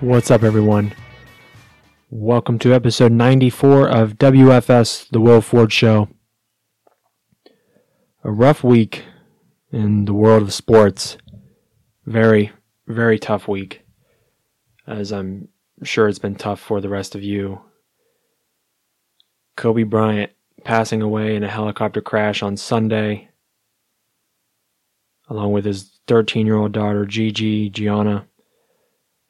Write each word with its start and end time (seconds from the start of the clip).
What's 0.00 0.30
up, 0.30 0.42
everyone? 0.42 0.94
Welcome 2.08 2.58
to 2.60 2.72
episode 2.72 3.12
94 3.12 3.86
of 3.86 4.14
WFS, 4.14 5.06
The 5.10 5.20
Will 5.20 5.42
Ford 5.42 5.70
Show. 5.70 6.08
A 8.24 8.30
rough 8.30 8.64
week 8.64 9.04
in 9.70 10.06
the 10.06 10.14
world 10.14 10.42
of 10.44 10.54
sports. 10.54 11.18
Very, 12.06 12.50
very 12.86 13.18
tough 13.18 13.46
week, 13.46 13.82
as 14.86 15.12
I'm 15.12 15.48
sure 15.82 16.08
it's 16.08 16.18
been 16.18 16.34
tough 16.34 16.60
for 16.60 16.80
the 16.80 16.88
rest 16.88 17.14
of 17.14 17.22
you. 17.22 17.60
Kobe 19.54 19.82
Bryant 19.82 20.32
passing 20.64 21.02
away 21.02 21.36
in 21.36 21.44
a 21.44 21.48
helicopter 21.48 22.00
crash 22.00 22.42
on 22.42 22.56
Sunday, 22.56 23.28
along 25.28 25.52
with 25.52 25.66
his 25.66 26.00
13 26.06 26.46
year 26.46 26.56
old 26.56 26.72
daughter, 26.72 27.04
Gigi, 27.04 27.68
Gianna 27.68 28.26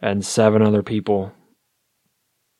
and 0.01 0.25
seven 0.25 0.63
other 0.63 0.83
people 0.83 1.33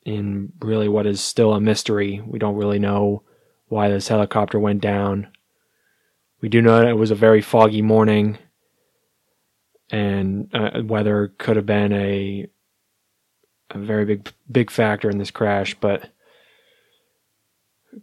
in 0.03 0.51
really 0.59 0.87
what 0.87 1.05
is 1.05 1.21
still 1.21 1.53
a 1.53 1.61
mystery. 1.61 2.21
We 2.25 2.39
don't 2.39 2.55
really 2.55 2.79
know 2.79 3.23
why 3.67 3.89
this 3.89 4.07
helicopter 4.07 4.59
went 4.59 4.81
down. 4.81 5.27
We 6.41 6.49
do 6.49 6.61
know 6.61 6.79
that 6.79 6.89
it 6.89 6.97
was 6.97 7.11
a 7.11 7.15
very 7.15 7.41
foggy 7.41 7.81
morning, 7.81 8.37
and 9.91 10.49
uh, 10.53 10.81
weather 10.83 11.33
could 11.37 11.55
have 11.55 11.65
been 11.65 11.93
a 11.93 12.47
a 13.69 13.77
very 13.77 14.05
big 14.05 14.31
big 14.51 14.71
factor 14.71 15.09
in 15.09 15.17
this 15.17 15.31
crash. 15.31 15.75
But 15.79 16.09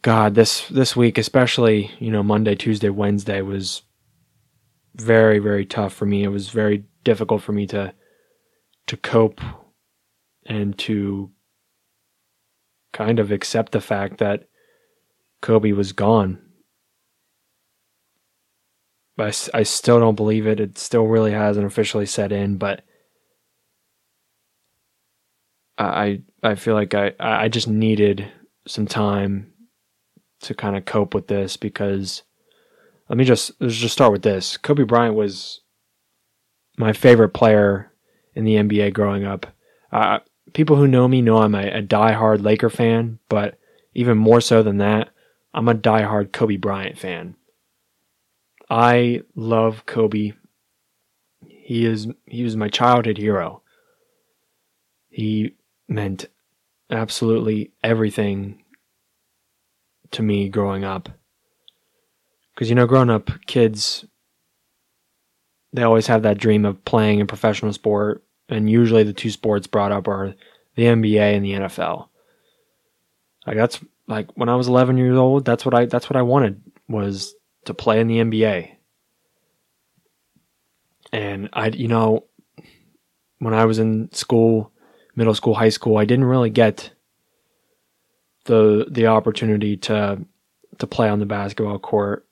God, 0.02 0.34
this 0.34 0.68
this 0.68 0.94
week, 0.94 1.18
especially 1.18 1.90
you 1.98 2.10
know 2.10 2.22
Monday, 2.22 2.54
Tuesday, 2.54 2.90
Wednesday, 2.90 3.42
was 3.42 3.82
very 4.94 5.40
very 5.40 5.66
tough 5.66 5.92
for 5.92 6.06
me. 6.06 6.22
It 6.22 6.28
was 6.28 6.48
very 6.50 6.84
difficult 7.02 7.42
for 7.42 7.52
me 7.52 7.66
to 7.68 7.92
to 8.88 8.96
cope 8.96 9.40
and 10.46 10.76
to 10.78 11.30
kind 12.92 13.18
of 13.18 13.30
accept 13.30 13.72
the 13.72 13.80
fact 13.80 14.18
that 14.18 14.48
Kobe 15.40 15.72
was 15.72 15.92
gone. 15.92 16.40
I, 19.18 19.32
I 19.52 19.62
still 19.62 20.00
don't 20.00 20.14
believe 20.14 20.46
it. 20.46 20.60
It 20.60 20.78
still 20.78 21.06
really 21.06 21.32
hasn't 21.32 21.66
officially 21.66 22.06
set 22.06 22.32
in, 22.32 22.56
but 22.56 22.82
I 25.76 26.22
I 26.42 26.54
feel 26.56 26.74
like 26.74 26.94
I 26.94 27.12
I 27.20 27.48
just 27.48 27.68
needed 27.68 28.30
some 28.66 28.86
time 28.86 29.52
to 30.40 30.54
kind 30.54 30.76
of 30.76 30.84
cope 30.84 31.14
with 31.14 31.28
this 31.28 31.56
because 31.56 32.22
let 33.08 33.16
me 33.16 33.24
just 33.24 33.52
let's 33.60 33.76
just 33.76 33.94
start 33.94 34.12
with 34.12 34.22
this. 34.22 34.56
Kobe 34.56 34.84
Bryant 34.84 35.14
was 35.14 35.60
my 36.76 36.92
favorite 36.92 37.30
player 37.30 37.87
in 38.38 38.44
the 38.44 38.54
NBA 38.54 38.94
growing 38.94 39.24
up. 39.24 39.46
Uh, 39.90 40.20
people 40.52 40.76
who 40.76 40.86
know 40.86 41.08
me 41.08 41.20
know 41.20 41.38
I'm 41.38 41.56
a, 41.56 41.70
a 41.70 41.82
die-hard 41.82 42.40
Laker 42.40 42.70
fan, 42.70 43.18
but 43.28 43.58
even 43.94 44.16
more 44.16 44.40
so 44.40 44.62
than 44.62 44.78
that, 44.78 45.10
I'm 45.52 45.66
a 45.66 45.74
die-hard 45.74 46.32
Kobe 46.32 46.56
Bryant 46.56 46.96
fan. 46.96 47.34
I 48.70 49.22
love 49.34 49.86
Kobe. 49.86 50.34
He 51.40 51.84
is 51.84 52.06
he 52.26 52.44
was 52.44 52.56
my 52.56 52.68
childhood 52.68 53.18
hero. 53.18 53.62
He 55.08 55.56
meant 55.88 56.26
absolutely 56.90 57.72
everything 57.82 58.62
to 60.12 60.22
me 60.22 60.48
growing 60.48 60.84
up. 60.84 61.08
Cuz 62.56 62.68
you 62.68 62.76
know 62.76 62.86
growing 62.86 63.10
up 63.10 63.30
kids 63.46 64.04
they 65.72 65.82
always 65.82 66.06
have 66.06 66.22
that 66.22 66.38
dream 66.38 66.64
of 66.64 66.84
playing 66.84 67.20
a 67.20 67.26
professional 67.26 67.72
sport 67.72 68.22
and 68.48 68.70
usually 68.70 69.02
the 69.02 69.12
two 69.12 69.30
sports 69.30 69.66
brought 69.66 69.92
up 69.92 70.08
are 70.08 70.34
the 70.74 70.84
NBA 70.84 71.36
and 71.36 71.44
the 71.44 71.52
NFL. 71.52 72.08
Like 73.46 73.56
that's 73.56 73.80
like 74.06 74.30
when 74.36 74.48
I 74.48 74.56
was 74.56 74.68
11 74.68 74.96
years 74.96 75.16
old, 75.16 75.44
that's 75.44 75.64
what 75.64 75.74
I 75.74 75.86
that's 75.86 76.08
what 76.08 76.16
I 76.16 76.22
wanted 76.22 76.60
was 76.88 77.34
to 77.66 77.74
play 77.74 78.00
in 78.00 78.06
the 78.08 78.18
NBA. 78.18 78.70
And 81.12 81.48
I 81.52 81.68
you 81.68 81.88
know 81.88 82.24
when 83.38 83.54
I 83.54 83.64
was 83.64 83.78
in 83.78 84.10
school, 84.12 84.72
middle 85.14 85.34
school, 85.34 85.54
high 85.54 85.68
school, 85.68 85.96
I 85.96 86.04
didn't 86.04 86.26
really 86.26 86.50
get 86.50 86.90
the 88.44 88.86
the 88.90 89.06
opportunity 89.06 89.76
to 89.76 90.24
to 90.78 90.86
play 90.86 91.08
on 91.08 91.18
the 91.18 91.26
basketball 91.26 91.78
court. 91.78 92.26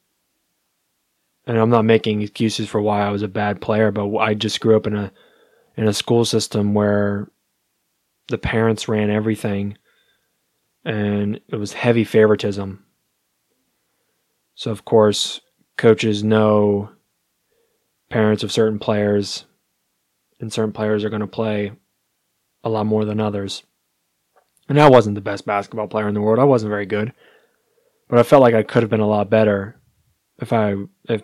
And 1.47 1.57
I'm 1.59 1.71
not 1.71 1.85
making 1.85 2.23
excuses 2.23 2.69
for 2.69 2.81
why 2.81 3.07
I 3.07 3.11
was 3.11 3.23
a 3.23 3.29
bad 3.29 3.61
player, 3.61 3.93
but 3.93 4.17
I 4.17 4.35
just 4.35 4.61
grew 4.61 4.77
up 4.77 4.87
in 4.87 4.97
a 4.97 5.13
in 5.77 5.87
a 5.87 5.93
school 5.93 6.25
system 6.25 6.75
where 6.75 7.29
the 8.29 8.39
parents 8.39 8.89
ran 8.89 9.11
everything 9.11 9.77
and 10.85 11.41
it 11.49 11.57
was 11.57 11.73
heavy 11.73 12.05
favoritism. 12.05 12.85
So, 14.55 14.71
of 14.71 14.85
course, 14.85 15.41
coaches 15.77 16.25
know 16.25 16.91
parents 18.09 18.43
of 18.43 18.53
certain 18.53 18.79
players, 18.79 19.45
and 20.41 20.53
certain 20.53 20.73
players 20.73 21.05
are 21.05 21.11
going 21.11 21.21
to 21.21 21.27
play 21.27 21.73
a 22.63 22.69
lot 22.69 22.87
more 22.87 23.05
than 23.05 23.21
others. 23.21 23.65
And 24.69 24.81
I 24.81 24.89
wasn't 24.89 25.15
the 25.15 25.21
best 25.21 25.45
basketball 25.45 25.89
player 25.89 26.09
in 26.09 26.15
the 26.15 26.21
world. 26.21 26.39
I 26.39 26.45
wasn't 26.45 26.71
very 26.71 26.87
good. 26.87 27.13
But 28.09 28.19
I 28.19 28.23
felt 28.23 28.43
like 28.43 28.55
I 28.55 28.63
could 28.63 28.83
have 28.83 28.91
been 28.91 29.01
a 29.01 29.09
lot 29.09 29.31
better 29.31 29.81
if 30.39 30.53
I 30.53 30.75
if 31.09 31.23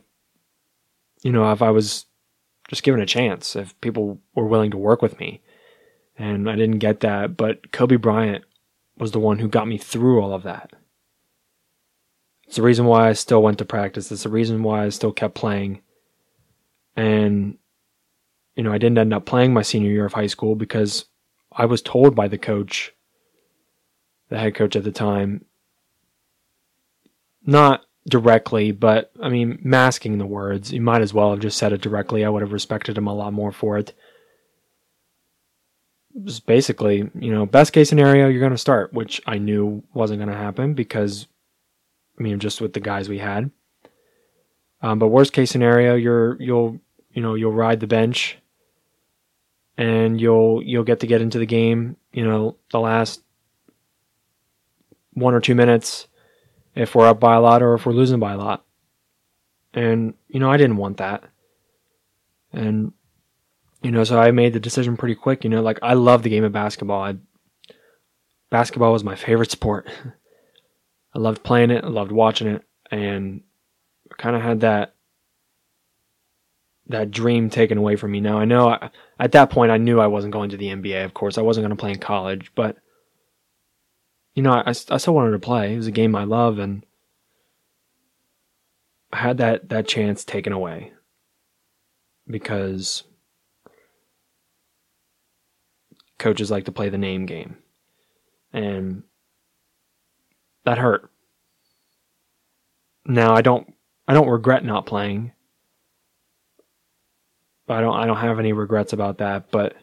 you 1.22 1.30
know, 1.30 1.52
if 1.52 1.62
I 1.62 1.70
was 1.70 2.06
just 2.72 2.84
given 2.84 3.02
a 3.02 3.06
chance 3.06 3.54
if 3.54 3.78
people 3.82 4.18
were 4.34 4.46
willing 4.46 4.70
to 4.70 4.78
work 4.78 5.02
with 5.02 5.20
me. 5.20 5.42
And 6.16 6.48
I 6.48 6.56
didn't 6.56 6.78
get 6.78 7.00
that, 7.00 7.36
but 7.36 7.70
Kobe 7.70 7.96
Bryant 7.96 8.46
was 8.96 9.12
the 9.12 9.18
one 9.18 9.40
who 9.40 9.46
got 9.46 9.68
me 9.68 9.76
through 9.76 10.22
all 10.22 10.32
of 10.32 10.42
that. 10.44 10.72
It's 12.46 12.56
the 12.56 12.62
reason 12.62 12.86
why 12.86 13.10
I 13.10 13.12
still 13.12 13.42
went 13.42 13.58
to 13.58 13.66
practice. 13.66 14.10
It's 14.10 14.22
the 14.22 14.30
reason 14.30 14.62
why 14.62 14.86
I 14.86 14.88
still 14.88 15.12
kept 15.12 15.34
playing. 15.34 15.82
And, 16.96 17.58
you 18.56 18.62
know, 18.62 18.72
I 18.72 18.78
didn't 18.78 18.96
end 18.96 19.12
up 19.12 19.26
playing 19.26 19.52
my 19.52 19.62
senior 19.62 19.90
year 19.90 20.06
of 20.06 20.14
high 20.14 20.26
school 20.26 20.54
because 20.54 21.04
I 21.52 21.66
was 21.66 21.82
told 21.82 22.14
by 22.14 22.26
the 22.26 22.38
coach, 22.38 22.94
the 24.30 24.38
head 24.38 24.54
coach 24.54 24.76
at 24.76 24.84
the 24.84 24.92
time, 24.92 25.44
not 27.44 27.82
directly, 28.08 28.72
but 28.72 29.12
I 29.22 29.28
mean, 29.28 29.58
masking 29.62 30.18
the 30.18 30.26
words. 30.26 30.72
You 30.72 30.80
might 30.80 31.02
as 31.02 31.14
well 31.14 31.30
have 31.30 31.40
just 31.40 31.58
said 31.58 31.72
it 31.72 31.80
directly. 31.80 32.24
I 32.24 32.28
would 32.28 32.42
have 32.42 32.52
respected 32.52 32.98
him 32.98 33.06
a 33.06 33.14
lot 33.14 33.32
more 33.32 33.52
for 33.52 33.78
it. 33.78 33.92
It 36.14 36.40
basically, 36.46 37.10
you 37.14 37.32
know, 37.32 37.46
best 37.46 37.72
case 37.72 37.88
scenario, 37.88 38.28
you're 38.28 38.40
going 38.40 38.52
to 38.52 38.58
start, 38.58 38.92
which 38.92 39.20
I 39.26 39.38
knew 39.38 39.82
wasn't 39.94 40.18
going 40.18 40.28
to 40.28 40.36
happen 40.36 40.74
because, 40.74 41.26
I 42.18 42.22
mean, 42.22 42.38
just 42.38 42.60
with 42.60 42.74
the 42.74 42.80
guys 42.80 43.08
we 43.08 43.18
had. 43.18 43.50
Um, 44.82 44.98
but 44.98 45.08
worst 45.08 45.32
case 45.32 45.50
scenario, 45.50 45.94
you're 45.94 46.36
you'll 46.42 46.80
you 47.12 47.22
know 47.22 47.34
you'll 47.34 47.52
ride 47.52 47.78
the 47.78 47.86
bench, 47.86 48.36
and 49.78 50.20
you'll 50.20 50.60
you'll 50.62 50.82
get 50.82 51.00
to 51.00 51.06
get 51.06 51.22
into 51.22 51.38
the 51.38 51.46
game. 51.46 51.96
You 52.12 52.24
know, 52.24 52.56
the 52.72 52.80
last 52.80 53.22
one 55.14 55.34
or 55.34 55.40
two 55.40 55.54
minutes 55.54 56.08
if 56.74 56.94
we're 56.94 57.06
up 57.06 57.20
by 57.20 57.34
a 57.34 57.40
lot 57.40 57.62
or 57.62 57.74
if 57.74 57.86
we're 57.86 57.92
losing 57.92 58.20
by 58.20 58.32
a 58.32 58.38
lot. 58.38 58.64
And, 59.74 60.14
you 60.28 60.40
know, 60.40 60.50
I 60.50 60.56
didn't 60.56 60.76
want 60.76 60.98
that. 60.98 61.24
And, 62.52 62.92
you 63.82 63.90
know, 63.90 64.04
so 64.04 64.18
I 64.18 64.30
made 64.30 64.52
the 64.52 64.60
decision 64.60 64.96
pretty 64.96 65.14
quick. 65.14 65.44
You 65.44 65.50
know, 65.50 65.62
like 65.62 65.78
I 65.82 65.94
love 65.94 66.22
the 66.22 66.30
game 66.30 66.44
of 66.44 66.52
basketball. 66.52 67.02
I, 67.02 67.16
basketball 68.50 68.92
was 68.92 69.04
my 69.04 69.16
favorite 69.16 69.50
sport. 69.50 69.90
I 71.14 71.18
loved 71.18 71.42
playing 71.42 71.70
it, 71.70 71.84
I 71.84 71.88
loved 71.88 72.12
watching 72.12 72.48
it, 72.48 72.62
and 72.90 73.42
I 74.10 74.14
kind 74.16 74.36
of 74.36 74.42
had 74.42 74.60
that 74.60 74.94
that 76.88 77.10
dream 77.10 77.48
taken 77.48 77.78
away 77.78 77.96
from 77.96 78.10
me. 78.10 78.20
Now 78.20 78.38
I 78.38 78.44
know 78.44 78.68
I, 78.68 78.90
at 79.18 79.32
that 79.32 79.50
point 79.50 79.70
I 79.70 79.76
knew 79.76 80.00
I 80.00 80.06
wasn't 80.06 80.32
going 80.32 80.50
to 80.50 80.56
the 80.56 80.68
NBA. 80.68 81.04
Of 81.04 81.14
course, 81.14 81.38
I 81.38 81.42
wasn't 81.42 81.64
going 81.64 81.76
to 81.76 81.80
play 81.80 81.92
in 81.92 81.98
college, 81.98 82.50
but 82.54 82.76
you 84.34 84.42
know, 84.42 84.52
I, 84.52 84.68
I 84.68 84.72
still 84.72 85.14
wanted 85.14 85.32
to 85.32 85.38
play. 85.38 85.74
It 85.74 85.76
was 85.76 85.86
a 85.86 85.92
game 85.92 86.16
I 86.16 86.24
love, 86.24 86.58
and 86.58 86.84
I 89.12 89.18
had 89.18 89.38
that 89.38 89.68
that 89.68 89.86
chance 89.86 90.24
taken 90.24 90.52
away 90.52 90.92
because 92.26 93.04
coaches 96.18 96.50
like 96.50 96.64
to 96.64 96.72
play 96.72 96.88
the 96.88 96.98
name 96.98 97.26
game, 97.26 97.58
and 98.52 99.02
that 100.64 100.78
hurt. 100.78 101.10
Now 103.04 103.34
I 103.34 103.42
don't 103.42 103.72
I 104.08 104.14
don't 104.14 104.28
regret 104.28 104.64
not 104.64 104.86
playing. 104.86 105.32
I 107.68 107.80
don't 107.80 107.94
I 107.94 108.06
don't 108.06 108.16
have 108.16 108.38
any 108.38 108.52
regrets 108.52 108.92
about 108.92 109.18
that, 109.18 109.50
but 109.50 109.76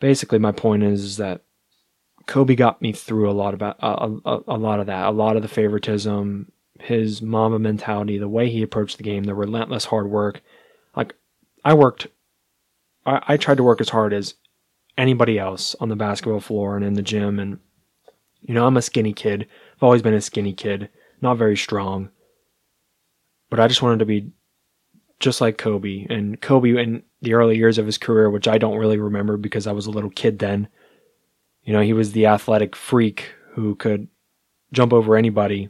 basically 0.00 0.38
my 0.38 0.52
point 0.52 0.82
is, 0.82 1.04
is 1.04 1.16
that 1.18 1.42
Kobe 2.26 2.54
got 2.54 2.80
me 2.80 2.92
through 2.92 3.30
a 3.30 3.32
lot 3.32 3.54
about 3.54 3.76
uh, 3.82 4.08
a, 4.24 4.30
a, 4.30 4.40
a, 4.48 4.58
lot 4.58 4.80
of 4.80 4.86
that, 4.86 5.06
a 5.06 5.10
lot 5.10 5.36
of 5.36 5.42
the 5.42 5.48
favoritism, 5.48 6.50
his 6.80 7.22
Mamba 7.22 7.58
mentality, 7.58 8.18
the 8.18 8.28
way 8.28 8.50
he 8.50 8.62
approached 8.62 8.96
the 8.96 9.02
game, 9.02 9.24
the 9.24 9.34
relentless 9.34 9.86
hard 9.86 10.10
work. 10.10 10.42
Like 10.96 11.14
I 11.64 11.74
worked, 11.74 12.08
I, 13.06 13.22
I 13.28 13.36
tried 13.36 13.56
to 13.56 13.62
work 13.62 13.80
as 13.80 13.88
hard 13.88 14.12
as 14.12 14.34
anybody 14.96 15.38
else 15.38 15.74
on 15.80 15.88
the 15.88 15.96
basketball 15.96 16.40
floor 16.40 16.76
and 16.76 16.84
in 16.84 16.94
the 16.94 17.02
gym. 17.02 17.38
And, 17.38 17.58
you 18.40 18.54
know, 18.54 18.66
I'm 18.66 18.76
a 18.76 18.82
skinny 18.82 19.12
kid. 19.12 19.48
I've 19.76 19.82
always 19.82 20.02
been 20.02 20.14
a 20.14 20.20
skinny 20.20 20.52
kid, 20.52 20.88
not 21.20 21.38
very 21.38 21.56
strong. 21.56 22.10
But 23.50 23.60
I 23.60 23.68
just 23.68 23.82
wanted 23.82 23.98
to 23.98 24.06
be 24.06 24.30
just 25.20 25.40
like 25.40 25.58
Kobe. 25.58 26.06
And 26.08 26.40
Kobe, 26.40 26.70
in 26.70 27.02
the 27.20 27.34
early 27.34 27.56
years 27.56 27.78
of 27.78 27.86
his 27.86 27.98
career, 27.98 28.30
which 28.30 28.48
I 28.48 28.58
don't 28.58 28.78
really 28.78 28.98
remember 28.98 29.36
because 29.36 29.66
I 29.66 29.72
was 29.72 29.86
a 29.86 29.90
little 29.90 30.10
kid 30.10 30.38
then, 30.38 30.68
you 31.64 31.72
know, 31.72 31.80
he 31.80 31.92
was 31.92 32.12
the 32.12 32.26
athletic 32.26 32.74
freak 32.74 33.34
who 33.52 33.74
could 33.74 34.08
jump 34.72 34.92
over 34.92 35.16
anybody 35.16 35.68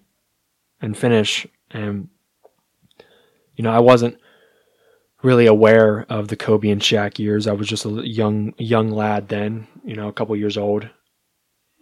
and 0.80 0.96
finish. 0.96 1.46
And, 1.70 2.08
you 3.56 3.64
know, 3.64 3.72
I 3.72 3.80
wasn't 3.80 4.16
really 5.22 5.46
aware 5.46 6.04
of 6.08 6.28
the 6.28 6.36
Kobe 6.36 6.70
and 6.70 6.80
Shaq 6.80 7.18
years. 7.18 7.46
I 7.46 7.52
was 7.52 7.68
just 7.68 7.84
a 7.84 8.08
young 8.08 8.54
young 8.58 8.90
lad 8.90 9.28
then, 9.28 9.66
you 9.84 9.94
know, 9.94 10.08
a 10.08 10.12
couple 10.12 10.34
years 10.36 10.56
old. 10.56 10.88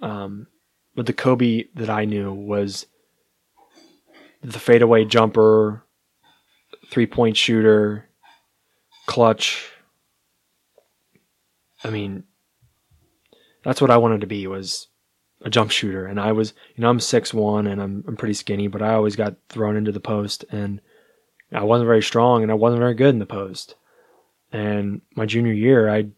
Um, 0.02 0.46
but 0.94 1.06
the 1.06 1.12
Kobe 1.12 1.64
that 1.74 1.90
I 1.90 2.04
knew 2.04 2.32
was 2.32 2.86
the 4.42 4.58
fadeaway 4.58 5.04
jumper, 5.04 5.84
three 6.90 7.06
point 7.06 7.36
shooter, 7.36 8.08
clutch. 9.06 9.70
I 11.82 11.90
mean, 11.90 12.24
that's 13.62 13.80
what 13.80 13.90
I 13.90 13.96
wanted 13.96 14.20
to 14.22 14.26
be 14.26 14.46
was 14.46 14.88
a 15.42 15.50
jump 15.50 15.70
shooter. 15.70 16.06
And 16.06 16.20
I 16.20 16.32
was, 16.32 16.52
you 16.76 16.82
know, 16.82 16.90
I'm 16.90 17.00
six 17.00 17.32
one 17.32 17.66
and 17.66 17.80
I'm 17.80 18.04
I'm 18.06 18.16
pretty 18.16 18.34
skinny, 18.34 18.68
but 18.68 18.82
I 18.82 18.94
always 18.94 19.16
got 19.16 19.36
thrown 19.48 19.76
into 19.76 19.92
the 19.92 20.00
post 20.00 20.44
and 20.50 20.80
I 21.52 21.64
wasn't 21.64 21.88
very 21.88 22.02
strong 22.02 22.42
and 22.42 22.50
I 22.50 22.54
wasn't 22.54 22.80
very 22.80 22.94
good 22.94 23.10
in 23.10 23.18
the 23.18 23.26
post. 23.26 23.74
And 24.52 25.00
my 25.14 25.26
junior 25.26 25.52
year, 25.52 25.88
I 25.88 26.08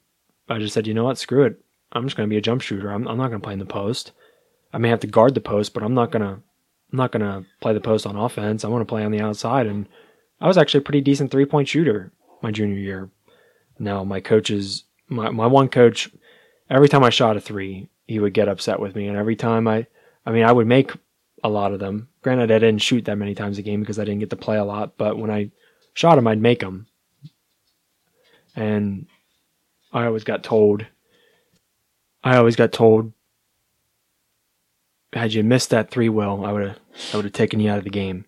I 0.49 0.59
just 0.59 0.75
said, 0.75 0.87
you 0.87 0.95
know 0.95 1.05
what, 1.05 1.19
screw 1.19 1.45
it. 1.45 1.59
I'm 1.93 2.05
just 2.05 2.17
going 2.17 2.29
to 2.29 2.33
be 2.33 2.39
a 2.39 2.43
jump 2.43 2.63
shooter. 2.63 2.91
I'm, 2.91 3.07
I'm 3.07 3.19
not 3.19 3.29
going 3.29 3.41
to 3.41 3.45
play 3.45 3.53
in 3.53 3.59
the 3.59 3.67
post. 3.67 4.13
I 4.73 4.79
may 4.79 4.89
have 4.89 5.01
to 5.01 5.07
guard 5.07 5.35
the 5.35 5.41
post, 5.41 5.75
but 5.75 5.83
I'm 5.83 5.95
not 5.95 6.11
going 6.11 6.23
to 6.23 6.43
I'm 6.93 6.99
not 6.99 7.13
going 7.13 7.23
to 7.23 7.49
play 7.61 7.73
the 7.73 7.81
post 7.81 8.07
on 8.07 8.17
offense. 8.17 8.65
I 8.65 8.69
want 8.69 8.83
to 8.83 8.87
play 8.87 9.05
on 9.05 9.13
the 9.13 9.21
outside. 9.21 9.67
And 9.67 9.89
I 10.41 10.47
was 10.47 10.59
actually 10.59 10.79
a 10.79 10.83
pretty 10.83 11.01
decent 11.01 11.31
three 11.31 11.47
point 11.47 11.69
shooter 11.69 12.13
my 12.43 12.51
junior 12.51 12.79
year. 12.79 13.11
Now 13.79 14.05
my 14.05 14.21
coaches, 14.21 14.85
my 15.09 15.31
my 15.31 15.47
one 15.47 15.69
coach, 15.69 16.11
every 16.73 16.89
time 16.89 17.05
I 17.05 17.11
shot 17.11 17.37
a 17.37 17.41
three, 17.41 17.89
he 18.07 18.19
would 18.19 18.35
get 18.35 18.49
upset 18.49 18.81
with 18.81 18.97
me, 18.97 19.07
and 19.07 19.17
every 19.17 19.37
time 19.37 19.69
I, 19.69 19.87
I 20.25 20.33
mean, 20.33 20.45
I 20.45 20.53
would 20.53 20.67
make 20.67 20.93
a 21.45 21.49
lot 21.49 21.73
of 21.73 21.81
them. 21.81 22.09
Granted, 22.23 22.51
I 22.51 22.59
didn't 22.59 22.83
shoot 22.83 23.05
that 23.05 23.19
many 23.19 23.35
times 23.35 23.59
a 23.59 23.63
game 23.63 23.81
because 23.81 23.99
I 23.99 24.05
didn't 24.05 24.21
get 24.21 24.31
to 24.31 24.37
play 24.37 24.57
a 24.57 24.65
lot, 24.65 24.97
but 24.97 25.19
when 25.19 25.31
I 25.31 25.51
shot 25.95 26.17
them, 26.17 26.27
I'd 26.27 26.41
make 26.41 26.61
them. 26.61 26.87
And 28.57 29.07
I 29.93 30.07
always 30.07 30.25
got 30.25 30.43
told, 30.43 30.87
I 32.25 32.37
always 32.37 32.57
got 32.57 32.73
told, 32.73 33.13
had 35.13 35.35
you 35.35 35.45
missed 35.45 35.71
that 35.71 35.91
three, 35.91 36.09
will 36.09 36.45
I 36.45 36.53
would 36.53 36.63
have, 36.69 36.79
I 37.13 37.17
would 37.17 37.25
have 37.27 37.35
taken 37.35 37.61
you 37.61 37.71
out 37.71 37.79
of 37.79 37.85
the 37.85 37.91
game 37.91 38.25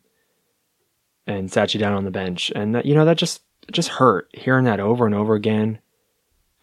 and 1.26 1.50
sat 1.50 1.72
you 1.72 1.80
down 1.80 1.94
on 1.94 2.04
the 2.04 2.10
bench. 2.10 2.52
And 2.54 2.74
that, 2.74 2.84
you 2.84 2.94
know, 2.94 3.06
that 3.06 3.16
just, 3.16 3.42
just 3.70 3.88
hurt 3.88 4.28
hearing 4.34 4.64
that 4.64 4.80
over 4.80 5.06
and 5.06 5.14
over 5.14 5.34
again, 5.34 5.78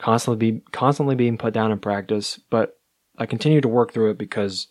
constantly 0.01 0.51
be, 0.51 0.61
constantly 0.71 1.15
being 1.15 1.37
put 1.37 1.53
down 1.53 1.71
in 1.71 1.79
practice. 1.79 2.39
But 2.49 2.77
I 3.17 3.25
continued 3.25 3.61
to 3.61 3.69
work 3.69 3.93
through 3.93 4.11
it 4.11 4.17
because 4.17 4.67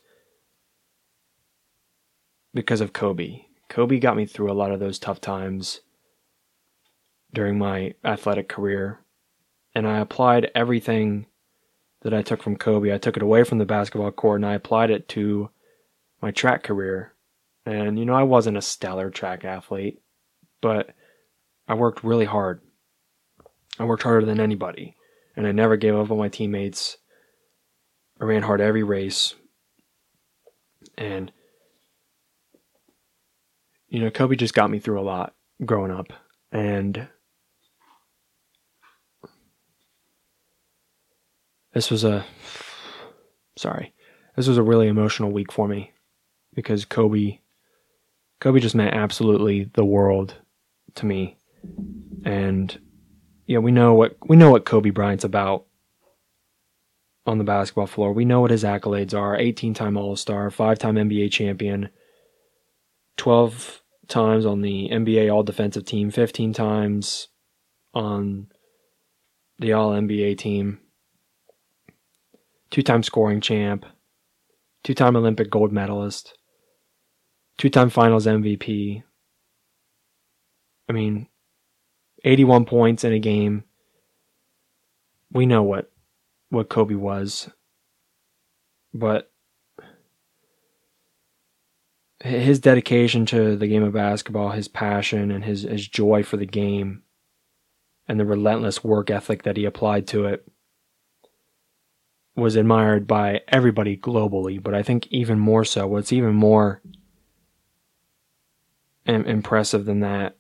because 2.53 2.81
of 2.81 2.93
Kobe. 2.93 3.43
Kobe 3.69 4.01
got 4.01 4.17
me 4.17 4.27
through 4.27 4.51
a 4.51 4.55
lot 4.55 4.73
of 4.73 4.81
those 4.81 4.99
tough 4.99 5.21
times 5.21 5.81
during 7.33 7.59
my 7.59 7.95
athletic 8.05 8.49
career. 8.49 8.99
And 9.73 9.87
I 9.87 10.01
applied 10.01 10.51
everything 10.53 11.27
that 12.03 12.13
I 12.13 12.23
took 12.23 12.43
from 12.43 12.57
Kobe. 12.57 12.93
I 12.93 12.99
took 12.99 13.17
it 13.17 13.23
away 13.23 13.45
from 13.45 13.59
the 13.59 13.65
basketball 13.65 14.11
court 14.11 14.41
and 14.41 14.47
I 14.47 14.55
applied 14.55 14.91
it 14.91 15.09
to 15.11 15.51
my 16.21 16.33
track 16.33 16.65
career. 16.65 17.15
And, 17.65 18.01
you 18.01 18.05
know, 18.05 18.15
I 18.15 18.25
wasn't 18.25 18.57
a 18.57 18.63
stellar 18.63 19.11
track 19.11 19.45
athlete, 19.45 20.03
but 20.61 20.91
I 21.69 21.75
worked 21.75 22.03
really 22.03 22.25
hard. 22.25 22.63
I 23.79 23.85
worked 23.85 24.03
harder 24.03 24.27
than 24.27 24.41
anybody. 24.41 24.97
And 25.37 25.47
I 25.47 25.53
never 25.53 25.77
gave 25.77 25.95
up 25.95 26.11
on 26.11 26.19
my 26.19 26.29
teammates. 26.29 26.99
I 28.21 28.25
ran 28.25 28.43
hard 28.43 28.61
every 28.61 28.83
race. 28.83 29.35
And 30.99 31.33
you 33.89 34.01
know, 34.01 34.11
Kobe 34.11 34.37
just 34.37 34.55
got 34.55 34.71
me 34.71 34.79
through 34.79 35.01
a 35.01 35.03
lot 35.03 35.35
growing 35.65 35.91
up. 35.91 36.13
And 36.53 37.09
this 41.75 41.91
was 41.91 42.05
a 42.05 42.25
sorry. 43.57 43.93
This 44.37 44.49
was 44.49 44.59
a 44.59 44.63
really 44.63 44.89
emotional 44.89 45.33
week 45.33 45.53
for 45.53 45.69
me 45.69 45.93
because 46.55 46.85
Kobe 46.85 47.39
Kobe 48.41 48.61
just 48.61 48.75
meant 48.75 48.95
absolutely 48.95 49.65
the 49.75 49.85
world 49.85 50.37
to 50.95 51.07
me. 51.07 51.37
And 52.25 52.79
yeah, 53.51 53.59
we 53.59 53.73
know 53.73 53.95
what 53.95 54.17
we 54.25 54.37
know 54.37 54.53
what 54.53 54.65
Kobe 54.65 54.91
Bryant's 54.91 55.25
about 55.25 55.67
on 57.27 57.39
the 57.39 57.45
basketball 57.45 57.89
floor. 57.89 58.13
We 58.13 58.25
know 58.25 58.41
what 58.41 58.53
his 58.53 58.63
accolades 58.63 59.13
are. 59.13 59.37
18-time 59.37 59.97
All-Star, 59.97 60.51
5-time 60.51 60.95
NBA 60.95 61.33
champion, 61.33 61.89
12 63.17 63.83
times 64.07 64.47
on 64.47 64.61
the 64.61 64.89
NBA 64.93 65.35
All 65.35 65.43
Defensive 65.43 65.85
Team, 65.85 66.13
15 66.13 66.53
times 66.53 67.27
on 67.93 68.47
the 69.59 69.73
All 69.73 69.91
NBA 69.91 70.39
team, 70.39 70.79
two 72.71 72.83
time 72.83 73.03
scoring 73.03 73.41
champ, 73.41 73.85
two 74.85 74.95
time 74.95 75.17
Olympic 75.17 75.51
gold 75.51 75.73
medalist, 75.73 76.39
two 77.59 77.69
time 77.69 77.91
finals 77.91 78.27
MVP. 78.27 79.03
I 80.89 80.93
mean, 80.93 81.27
81 82.25 82.65
points 82.65 83.05
in 83.05 83.13
a 83.13 83.19
game. 83.19 83.65
We 85.33 85.47
know 85.47 85.63
what 85.63 85.91
what 86.51 86.69
Kobe 86.69 86.95
was. 86.95 87.49
But 88.93 89.31
his 92.23 92.59
dedication 92.59 93.25
to 93.27 93.57
the 93.57 93.67
game 93.67 93.83
of 93.83 93.95
basketball, 93.95 94.51
his 94.51 94.69
passion 94.69 95.31
and 95.31 95.45
his, 95.45 95.63
his 95.63 95.89
joy 95.89 96.23
for 96.23 96.37
the 96.37 96.47
game, 96.47 97.03
and 98.07 98.21
the 98.21 98.27
relentless 98.27 98.85
work 98.85 99.11
ethic 99.11 99.45
that 99.45 99.57
he 99.57 99.65
applied 99.65 100.07
to 100.09 100.27
it 100.27 100.47
was 102.37 102.57
admired 102.57 103.07
by 103.07 103.41
everybody 103.49 103.97
globally. 103.97 104.63
But 104.63 104.75
I 104.75 104.83
think 104.83 105.07
even 105.09 105.39
more 105.39 105.65
so, 105.65 105.87
what's 105.87 106.13
even 106.13 106.35
more 106.35 106.83
impressive 109.07 109.87
than 109.87 110.01
that 110.01 110.37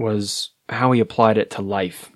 was 0.00 0.50
how 0.68 0.92
he 0.92 1.00
applied 1.00 1.38
it 1.38 1.50
to 1.50 1.62
life. 1.62 2.10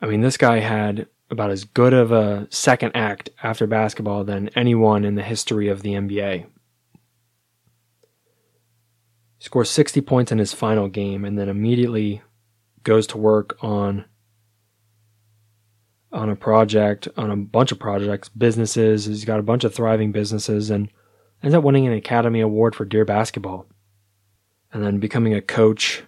I 0.00 0.06
mean, 0.06 0.22
this 0.22 0.36
guy 0.36 0.58
had 0.58 1.06
about 1.30 1.50
as 1.50 1.64
good 1.64 1.94
of 1.94 2.10
a 2.10 2.48
second 2.50 2.92
act 2.94 3.30
after 3.42 3.66
basketball 3.66 4.24
than 4.24 4.50
anyone 4.56 5.04
in 5.04 5.14
the 5.14 5.22
history 5.22 5.68
of 5.68 5.82
the 5.82 5.92
NBA. 5.92 6.46
He 9.38 9.44
scores 9.44 9.70
60 9.70 10.00
points 10.00 10.32
in 10.32 10.38
his 10.38 10.52
final 10.52 10.88
game 10.88 11.24
and 11.24 11.38
then 11.38 11.48
immediately 11.48 12.22
goes 12.82 13.06
to 13.08 13.18
work 13.18 13.56
on 13.62 14.04
on 16.12 16.28
a 16.28 16.36
project, 16.36 17.08
on 17.16 17.30
a 17.30 17.36
bunch 17.36 17.72
of 17.72 17.78
projects, 17.78 18.28
businesses. 18.28 19.06
He's 19.06 19.24
got 19.24 19.40
a 19.40 19.42
bunch 19.42 19.64
of 19.64 19.74
thriving 19.74 20.12
businesses 20.12 20.68
and 20.68 20.90
ends 21.42 21.54
up 21.54 21.64
winning 21.64 21.86
an 21.86 21.92
Academy 21.92 22.40
Award 22.40 22.74
for 22.74 22.84
Dear 22.84 23.04
Basketball. 23.04 23.66
And 24.72 24.82
then 24.84 24.98
becoming 24.98 25.34
a 25.34 25.42
coach 25.42 26.02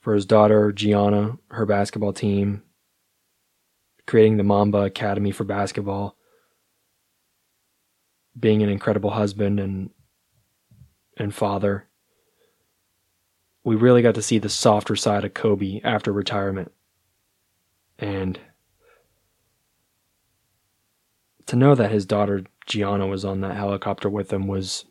for 0.00 0.14
his 0.14 0.26
daughter, 0.26 0.70
Gianna, 0.70 1.38
her 1.50 1.66
basketball 1.66 2.12
team, 2.12 2.62
creating 4.06 4.36
the 4.36 4.44
Mamba 4.44 4.78
Academy 4.82 5.32
for 5.32 5.42
basketball, 5.42 6.16
being 8.38 8.62
an 8.62 8.68
incredible 8.68 9.10
husband 9.10 9.58
and 9.58 9.90
and 11.16 11.34
father. 11.34 11.86
We 13.64 13.74
really 13.74 14.02
got 14.02 14.14
to 14.14 14.22
see 14.22 14.38
the 14.38 14.48
softer 14.48 14.94
side 14.94 15.24
of 15.24 15.34
Kobe 15.34 15.80
after 15.82 16.12
retirement. 16.12 16.70
And 17.98 18.38
to 21.46 21.56
know 21.56 21.74
that 21.74 21.90
his 21.90 22.06
daughter 22.06 22.44
Gianna 22.66 23.06
was 23.06 23.24
on 23.24 23.40
that 23.40 23.56
helicopter 23.56 24.10
with 24.10 24.32
him 24.32 24.46
was 24.46 24.84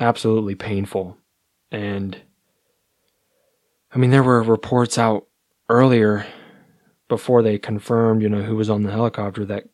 absolutely 0.00 0.54
painful. 0.54 1.18
And 1.70 2.20
I 3.92 3.98
mean, 3.98 4.10
there 4.10 4.22
were 4.22 4.42
reports 4.42 4.98
out 4.98 5.26
earlier 5.68 6.26
before 7.08 7.42
they 7.42 7.58
confirmed, 7.58 8.22
you 8.22 8.28
know, 8.28 8.42
who 8.42 8.56
was 8.56 8.70
on 8.70 8.82
the 8.82 8.90
helicopter, 8.90 9.44
that 9.46 9.64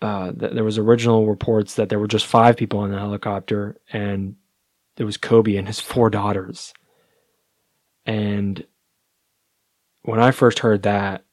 uh, 0.00 0.32
th- 0.32 0.52
there 0.52 0.64
was 0.64 0.78
original 0.78 1.26
reports 1.26 1.74
that 1.74 1.88
there 1.88 1.98
were 1.98 2.06
just 2.06 2.26
five 2.26 2.56
people 2.56 2.80
on 2.80 2.90
the 2.90 2.98
helicopter, 2.98 3.80
and 3.92 4.36
it 4.96 5.04
was 5.04 5.16
Kobe 5.16 5.56
and 5.56 5.66
his 5.66 5.80
four 5.80 6.10
daughters. 6.10 6.72
And 8.06 8.64
when 10.02 10.20
I 10.20 10.30
first 10.30 10.60
heard 10.60 10.82
that, 10.84 11.24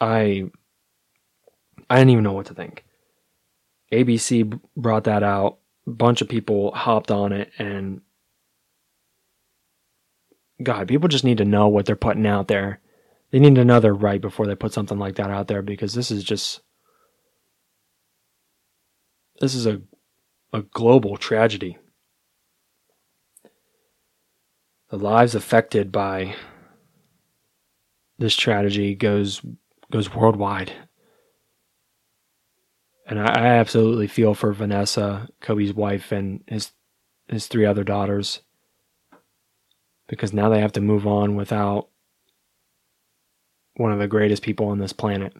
I 0.00 0.50
I 1.90 1.96
didn't 1.96 2.10
even 2.10 2.24
know 2.24 2.32
what 2.32 2.46
to 2.46 2.54
think. 2.54 2.84
ABC 3.92 4.60
brought 4.76 5.04
that 5.04 5.22
out. 5.22 5.58
A 5.86 5.90
bunch 5.90 6.20
of 6.20 6.28
people 6.28 6.72
hopped 6.72 7.10
on 7.10 7.32
it 7.32 7.50
and 7.58 8.02
God, 10.62 10.88
people 10.88 11.08
just 11.08 11.24
need 11.24 11.38
to 11.38 11.44
know 11.44 11.68
what 11.68 11.86
they're 11.86 11.96
putting 11.96 12.26
out 12.26 12.48
there. 12.48 12.80
They 13.30 13.38
need 13.38 13.58
another 13.58 13.94
right 13.94 14.20
before 14.20 14.46
they 14.46 14.54
put 14.54 14.72
something 14.72 14.98
like 14.98 15.16
that 15.16 15.30
out 15.30 15.48
there 15.48 15.62
because 15.62 15.94
this 15.94 16.10
is 16.10 16.24
just 16.24 16.60
this 19.40 19.54
is 19.54 19.66
a 19.66 19.82
a 20.52 20.62
global 20.62 21.16
tragedy. 21.16 21.78
The 24.90 24.98
lives 24.98 25.34
affected 25.34 25.92
by 25.92 26.34
this 28.18 28.34
tragedy 28.34 28.94
goes 28.94 29.42
goes 29.92 30.14
worldwide. 30.14 30.72
And 33.08 33.18
I, 33.18 33.24
I 33.24 33.46
absolutely 33.46 34.06
feel 34.06 34.34
for 34.34 34.52
Vanessa, 34.52 35.28
Kobe's 35.40 35.72
wife, 35.72 36.12
and 36.12 36.44
his 36.46 36.72
his 37.26 37.46
three 37.46 37.64
other 37.64 37.84
daughters. 37.84 38.40
Because 40.06 40.32
now 40.32 40.48
they 40.48 40.60
have 40.60 40.72
to 40.72 40.80
move 40.80 41.06
on 41.06 41.34
without 41.34 41.88
one 43.76 43.92
of 43.92 43.98
the 43.98 44.08
greatest 44.08 44.42
people 44.42 44.68
on 44.68 44.78
this 44.78 44.92
planet. 44.92 45.34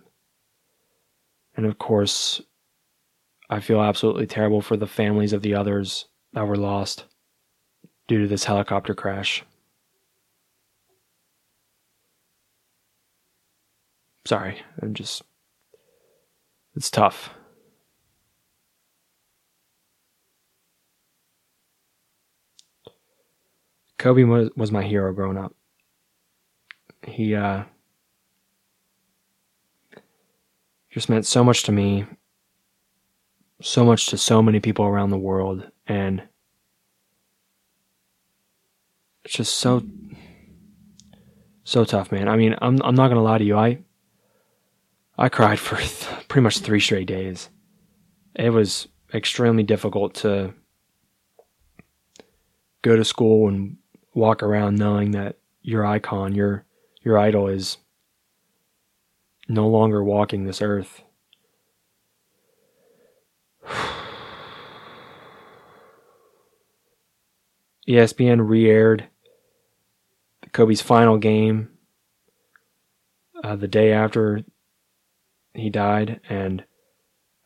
And 1.57 1.67
of 1.67 1.79
course, 1.79 2.41
I 3.51 3.61
feel 3.61 3.81
absolutely 3.81 4.27
terrible 4.27 4.61
for 4.61 4.77
the 4.77 4.87
families 4.87 5.33
of 5.33 5.43
the 5.43 5.55
others 5.55 6.07
that 6.35 6.47
were 6.47 6.57
lost 6.57 7.05
due 8.07 8.23
to 8.23 8.29
this 8.29 8.45
helicopter 8.45 8.95
crash. 8.95 9.43
Sorry, 14.27 14.61
I'm 14.83 14.93
just. 14.93 15.23
It's 16.77 16.91
tough. 16.91 17.31
Kobe 23.99 24.23
was, 24.23 24.51
was 24.57 24.71
my 24.71 24.83
hero 24.83 25.13
growing 25.13 25.37
up. 25.37 25.55
He 27.05 27.35
uh, 27.35 27.65
just 30.91 31.09
meant 31.09 31.27
so 31.27 31.43
much 31.43 31.65
to 31.65 31.73
me, 31.73 32.07
so 33.61 33.85
much 33.85 34.07
to 34.07 34.19
so 34.19 34.43
many 34.43 34.61
people 34.61 34.85
around 34.85 35.11
the 35.11 35.19
world, 35.19 35.69
and 35.87 36.23
it's 39.25 39.35
just 39.35 39.57
so 39.57 39.83
so 41.65 41.85
tough, 41.85 42.11
man. 42.13 42.29
I 42.29 42.37
mean, 42.37 42.55
I'm 42.61 42.81
I'm 42.83 42.95
not 42.95 43.09
gonna 43.09 43.23
lie 43.23 43.39
to 43.39 43.45
you. 43.45 43.57
I 43.57 43.79
I 45.17 45.29
cried 45.29 45.59
for 45.59 45.77
th- 45.77 46.09
pretty 46.29 46.43
much 46.43 46.59
three 46.59 46.81
straight 46.81 47.09
days. 47.09 47.49
It 48.35 48.51
was 48.51 48.89
extremely 49.13 49.63
difficult 49.65 50.15
to 50.15 50.55
go 52.83 52.97
to 52.97 53.05
school 53.05 53.49
and 53.49 53.77
walk 54.19 54.43
around 54.43 54.77
knowing 54.77 55.13
that 55.13 55.39
your 55.63 55.87
icon, 55.87 56.35
your 56.35 56.65
your 57.03 57.17
idol 57.17 57.47
is 57.47 57.79
no 59.49 59.67
longer 59.69 60.03
walking 60.05 60.45
this 60.45 60.61
earth. 60.61 61.03
ESPN 67.89 68.47
re-aired 68.47 69.09
Kobe's 70.53 70.83
final 70.83 71.17
game 71.17 71.71
uh, 73.43 73.57
the 73.57 73.69
day 73.69 73.93
after 73.93 74.45
he 75.55 75.71
died, 75.71 76.21
and 76.29 76.65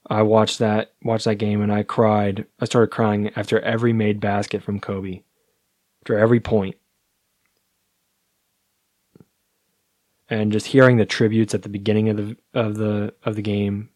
I 0.09 0.23
watched 0.23 0.59
that 0.59 0.93
watched 1.03 1.27
that 1.27 1.37
game 1.37 1.61
and 1.61 1.71
I 1.73 1.83
cried. 1.83 2.47
I 2.59 2.65
started 2.65 2.91
crying 2.91 3.31
after 3.37 3.61
every 3.61 3.93
made 3.93 4.21
basket 4.21 4.63
from 4.63 4.81
Kobe, 4.81 5.23
after 6.03 6.19
every 6.19 6.41
point, 6.41 6.75
and 10.29 10.51
just 10.51 10.67
hearing 10.67 10.97
the 10.97 11.07
tributes 11.07 11.55
at 11.55 11.63
the 11.63 11.69
beginning 11.69 12.09
of 12.09 12.17
the 12.17 12.37
of 12.55 12.77
the 12.77 13.15
of 13.23 13.37
the 13.37 13.43
game. 13.43 13.89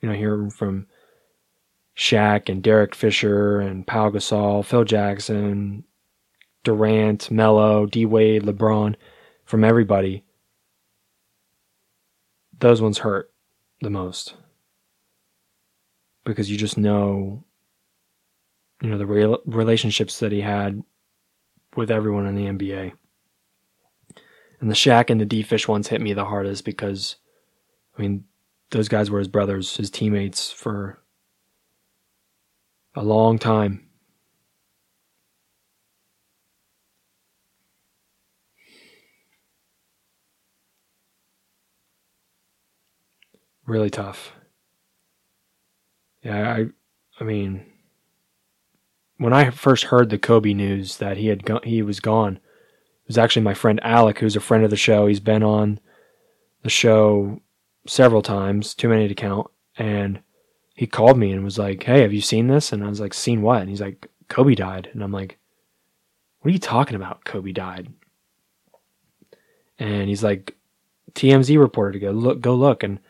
You 0.00 0.08
know, 0.08 0.14
hearing 0.14 0.50
from 0.50 0.86
Shaq 1.96 2.48
and 2.48 2.62
Derek 2.62 2.94
Fisher 2.94 3.58
and 3.58 3.84
Pau 3.84 4.08
Gasol, 4.10 4.64
Phil 4.64 4.84
Jackson, 4.84 5.82
Durant, 6.62 7.28
Melo, 7.28 7.86
D 7.86 8.06
Wade, 8.06 8.44
LeBron, 8.44 8.94
from 9.44 9.64
everybody. 9.64 10.22
Those 12.60 12.80
ones 12.80 12.98
hurt 12.98 13.32
the 13.80 13.90
most 13.90 14.34
because 16.24 16.48
you 16.48 16.56
just 16.56 16.78
know 16.78 17.42
you 18.80 18.90
know 18.90 18.98
the 18.98 19.40
relationships 19.46 20.20
that 20.20 20.30
he 20.30 20.40
had 20.40 20.84
with 21.76 21.90
everyone 21.90 22.26
in 22.26 22.34
the 22.34 22.46
NBA. 22.46 22.92
And 24.60 24.70
the 24.70 24.74
Shaq 24.74 25.10
and 25.10 25.20
the 25.20 25.24
D 25.24 25.42
Fish 25.42 25.68
ones 25.68 25.88
hit 25.88 26.00
me 26.00 26.12
the 26.12 26.24
hardest 26.24 26.64
because 26.64 27.16
I 27.96 28.02
mean 28.02 28.24
those 28.70 28.88
guys 28.88 29.10
were 29.10 29.20
his 29.20 29.28
brothers, 29.28 29.76
his 29.76 29.90
teammates 29.90 30.50
for 30.50 31.00
a 32.94 33.02
long 33.02 33.38
time. 33.38 33.88
really 43.68 43.90
tough. 43.90 44.32
Yeah, 46.24 46.52
I, 46.52 46.66
I 47.20 47.24
mean, 47.24 47.64
when 49.18 49.32
I 49.32 49.50
first 49.50 49.84
heard 49.84 50.10
the 50.10 50.18
Kobe 50.18 50.54
news 50.54 50.96
that 50.98 51.16
he 51.16 51.26
had 51.26 51.44
go- 51.44 51.60
he 51.64 51.82
was 51.82 52.00
gone, 52.00 52.36
it 52.36 53.08
was 53.08 53.18
actually 53.18 53.42
my 53.42 53.54
friend 53.54 53.80
Alec, 53.82 54.18
who's 54.18 54.36
a 54.36 54.40
friend 54.40 54.64
of 54.64 54.70
the 54.70 54.76
show. 54.76 55.06
He's 55.06 55.20
been 55.20 55.42
on 55.42 55.80
the 56.62 56.70
show 56.70 57.40
several 57.86 58.22
times, 58.22 58.74
too 58.74 58.88
many 58.88 59.08
to 59.08 59.14
count, 59.14 59.48
and 59.76 60.20
he 60.74 60.86
called 60.86 61.18
me 61.18 61.32
and 61.32 61.44
was 61.44 61.58
like, 61.58 61.82
"Hey, 61.82 62.02
have 62.02 62.12
you 62.12 62.20
seen 62.20 62.46
this?" 62.46 62.72
And 62.72 62.84
I 62.84 62.88
was 62.88 63.00
like, 63.00 63.12
"Seen 63.14 63.42
what?" 63.42 63.60
And 63.60 63.68
he's 63.70 63.80
like, 63.80 64.08
"Kobe 64.28 64.54
died," 64.54 64.88
and 64.92 65.02
I'm 65.02 65.12
like, 65.12 65.38
"What 66.40 66.50
are 66.50 66.52
you 66.52 66.58
talking 66.58 66.94
about? 66.94 67.24
Kobe 67.24 67.52
died?" 67.52 67.88
And 69.78 70.08
he's 70.08 70.22
like, 70.22 70.56
"TMZ 71.14 71.58
reported 71.58 71.94
to 71.94 71.98
go 71.98 72.10
look, 72.12 72.40
go 72.40 72.54
look," 72.54 72.82
and 72.82 73.00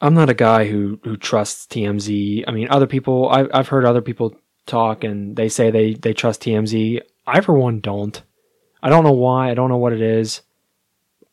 I'm 0.00 0.14
not 0.14 0.30
a 0.30 0.34
guy 0.34 0.66
who 0.66 1.00
who 1.04 1.16
trusts 1.16 1.66
TMZ. 1.66 2.44
I 2.46 2.50
mean, 2.50 2.68
other 2.70 2.86
people 2.86 3.28
I've 3.28 3.48
I've 3.52 3.68
heard 3.68 3.84
other 3.84 4.02
people 4.02 4.36
talk 4.66 5.04
and 5.04 5.36
they 5.36 5.48
say 5.48 5.70
they 5.70 5.94
they 5.94 6.12
trust 6.12 6.42
TMZ. 6.42 7.00
I 7.26 7.40
for 7.40 7.54
one 7.54 7.80
don't. 7.80 8.22
I 8.82 8.88
don't 8.88 9.04
know 9.04 9.12
why. 9.12 9.50
I 9.50 9.54
don't 9.54 9.70
know 9.70 9.78
what 9.78 9.92
it 9.92 10.02
is. 10.02 10.42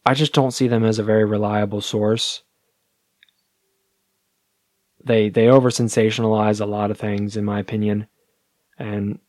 I 0.06 0.14
just 0.14 0.34
don't 0.34 0.52
see 0.52 0.68
them 0.68 0.84
as 0.84 1.00
a 1.00 1.04
very 1.04 1.26
reliable 1.26 1.82
source. 1.82 2.44
They 5.04 5.30
they 5.30 5.50
over 5.50 5.70
sensationalize 5.70 6.62
a 6.62 6.66
lot 6.66 6.92
of 6.92 6.98
things 6.98 7.36
in 7.36 7.44
my 7.44 7.60
opinion. 7.60 8.08
And 8.80 9.20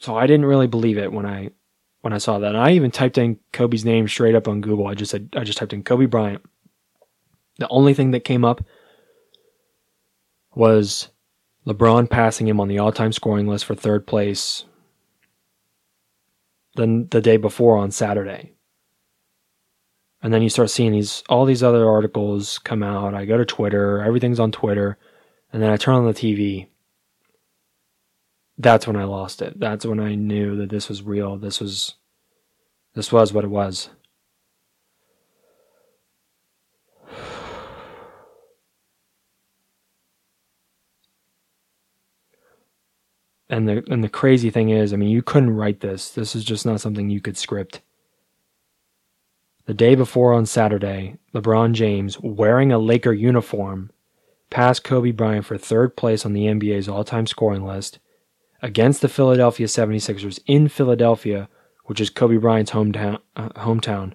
so 0.00 0.16
I 0.16 0.26
didn't 0.26 0.46
really 0.46 0.66
believe 0.66 0.98
it 0.98 1.12
when 1.12 1.26
I 1.26 1.50
when 2.00 2.12
I 2.14 2.18
saw 2.18 2.38
that. 2.38 2.54
And 2.54 2.58
I 2.58 2.72
even 2.72 2.90
typed 2.90 3.18
in 3.18 3.38
Kobe's 3.52 3.84
name 3.84 4.08
straight 4.08 4.34
up 4.34 4.48
on 4.48 4.62
Google. 4.62 4.86
I 4.86 4.94
just 4.94 5.10
said 5.10 5.28
I 5.36 5.44
just 5.44 5.58
typed 5.58 5.74
in 5.74 5.82
Kobe 5.82 6.06
Bryant. 6.06 6.42
The 7.58 7.68
only 7.68 7.92
thing 7.92 8.12
that 8.12 8.24
came 8.24 8.44
up 8.44 8.64
was 10.54 11.08
LeBron 11.66 12.08
passing 12.08 12.48
him 12.48 12.60
on 12.60 12.68
the 12.68 12.78
all 12.78 12.92
time 12.92 13.12
scoring 13.12 13.46
list 13.46 13.64
for 13.64 13.74
third 13.74 14.06
place 14.06 14.64
than 16.76 17.08
the 17.08 17.20
day 17.20 17.36
before 17.36 17.76
on 17.76 17.90
Saturday. 17.90 18.52
And 20.22 20.32
then 20.32 20.42
you 20.42 20.48
start 20.48 20.70
seeing 20.70 20.92
these 20.92 21.22
all 21.28 21.44
these 21.44 21.62
other 21.62 21.88
articles 21.88 22.58
come 22.58 22.82
out. 22.82 23.14
I 23.14 23.24
go 23.24 23.36
to 23.36 23.44
Twitter, 23.44 24.02
everything's 24.02 24.40
on 24.40 24.50
Twitter, 24.50 24.98
and 25.52 25.62
then 25.62 25.70
I 25.70 25.76
turn 25.76 25.94
on 25.94 26.06
the 26.06 26.14
TV. 26.14 26.68
That's 28.56 28.86
when 28.86 28.96
I 28.96 29.04
lost 29.04 29.42
it. 29.42 29.60
That's 29.60 29.86
when 29.86 30.00
I 30.00 30.16
knew 30.16 30.56
that 30.56 30.70
this 30.70 30.88
was 30.88 31.02
real. 31.02 31.36
This 31.36 31.60
was 31.60 31.94
this 32.94 33.12
was 33.12 33.32
what 33.32 33.44
it 33.44 33.50
was. 33.50 33.90
And 43.50 43.68
the 43.68 43.84
and 43.90 44.04
the 44.04 44.08
crazy 44.08 44.50
thing 44.50 44.70
is, 44.70 44.92
I 44.92 44.96
mean, 44.96 45.08
you 45.08 45.22
couldn't 45.22 45.56
write 45.56 45.80
this. 45.80 46.10
This 46.10 46.36
is 46.36 46.44
just 46.44 46.66
not 46.66 46.80
something 46.80 47.08
you 47.08 47.20
could 47.20 47.36
script. 47.36 47.80
The 49.66 49.74
day 49.74 49.94
before 49.94 50.32
on 50.32 50.46
Saturday, 50.46 51.16
LeBron 51.34 51.72
James, 51.72 52.18
wearing 52.20 52.72
a 52.72 52.78
Laker 52.78 53.12
uniform, 53.12 53.90
passed 54.50 54.84
Kobe 54.84 55.10
Bryant 55.10 55.44
for 55.44 55.58
third 55.58 55.96
place 55.96 56.24
on 56.24 56.32
the 56.32 56.46
NBA's 56.46 56.88
all-time 56.88 57.26
scoring 57.26 57.64
list 57.64 57.98
against 58.62 59.02
the 59.02 59.08
Philadelphia 59.08 59.66
76ers 59.66 60.40
in 60.46 60.68
Philadelphia 60.68 61.48
which 61.88 62.02
is 62.02 62.10
Kobe 62.10 62.36
Bryant's 62.36 62.72
hometown. 62.72 63.18
Uh, 63.34 63.48
hometown, 63.50 64.12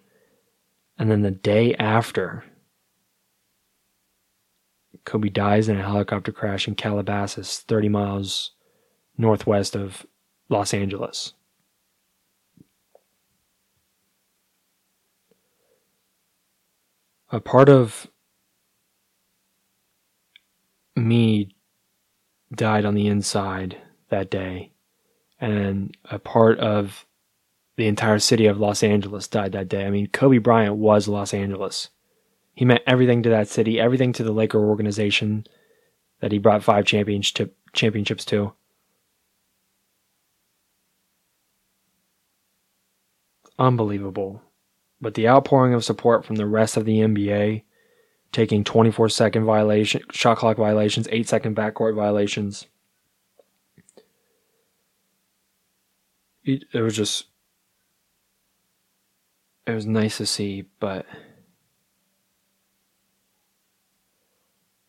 and 0.98 1.10
then 1.10 1.24
the 1.24 1.32
day 1.32 1.74
after, 1.75 2.44
Kobe 5.06 5.30
dies 5.30 5.68
in 5.68 5.80
a 5.80 5.84
helicopter 5.84 6.32
crash 6.32 6.68
in 6.68 6.75
Calabasas, 6.75 7.60
30 7.62 7.90
miles 7.90 8.52
northwest 9.17 9.75
of 9.75 10.05
Los 10.50 10.74
Angeles. 10.74 11.34
A 17.32 17.39
part 17.39 17.70
of 17.70 18.08
me 20.96 21.55
died 22.53 22.86
on 22.86 22.93
the 22.93 23.08
inside 23.08 23.77
that 24.10 24.29
day, 24.29 24.72
and 25.39 25.98
a 26.12 26.20
part 26.20 26.60
of 26.60 27.08
the 27.75 27.88
entire 27.88 28.20
city 28.20 28.46
of 28.46 28.60
Los 28.60 28.84
Angeles 28.84 29.27
died 29.27 29.51
that 29.53 29.67
day. 29.67 29.86
I 29.86 29.89
mean, 29.89 30.08
Kobe 30.08 30.38
Bryant 30.38 30.75
was 30.75 31.08
Los 31.08 31.34
Angeles. 31.34 31.89
He 32.53 32.65
meant 32.65 32.84
everything 32.86 33.24
to 33.24 33.29
that 33.29 33.48
city, 33.48 33.79
everything 33.79 34.13
to 34.13 34.24
the 34.24 34.32
Laker 34.32 34.60
organization 34.60 35.48
that 36.20 36.32
he 36.32 36.38
brought 36.38 36.63
five 36.63 36.86
championship 36.86 37.58
championships 37.74 38.25
to. 38.25 38.53
Unbelievable. 43.60 44.41
But 45.01 45.13
the 45.15 45.27
outpouring 45.27 45.74
of 45.74 45.83
support 45.83 46.25
from 46.25 46.38
the 46.38 46.45
rest 46.45 46.77
of 46.77 46.86
the 46.86 47.00
NBA, 47.00 47.63
taking 48.31 48.63
24 48.63 49.10
second 49.10 49.45
violation, 49.45 50.01
shot 50.12 50.38
clock 50.38 50.57
violations, 50.57 51.07
8 51.12 51.27
second 51.27 51.55
backcourt 51.55 51.95
violations, 51.95 52.67
it, 56.43 56.63
it 56.74 56.81
was 56.81 56.95
just 56.95 57.25
it 59.65 59.74
was 59.74 59.86
nice 59.86 60.17
to 60.17 60.25
see, 60.25 60.65
but 60.79 61.05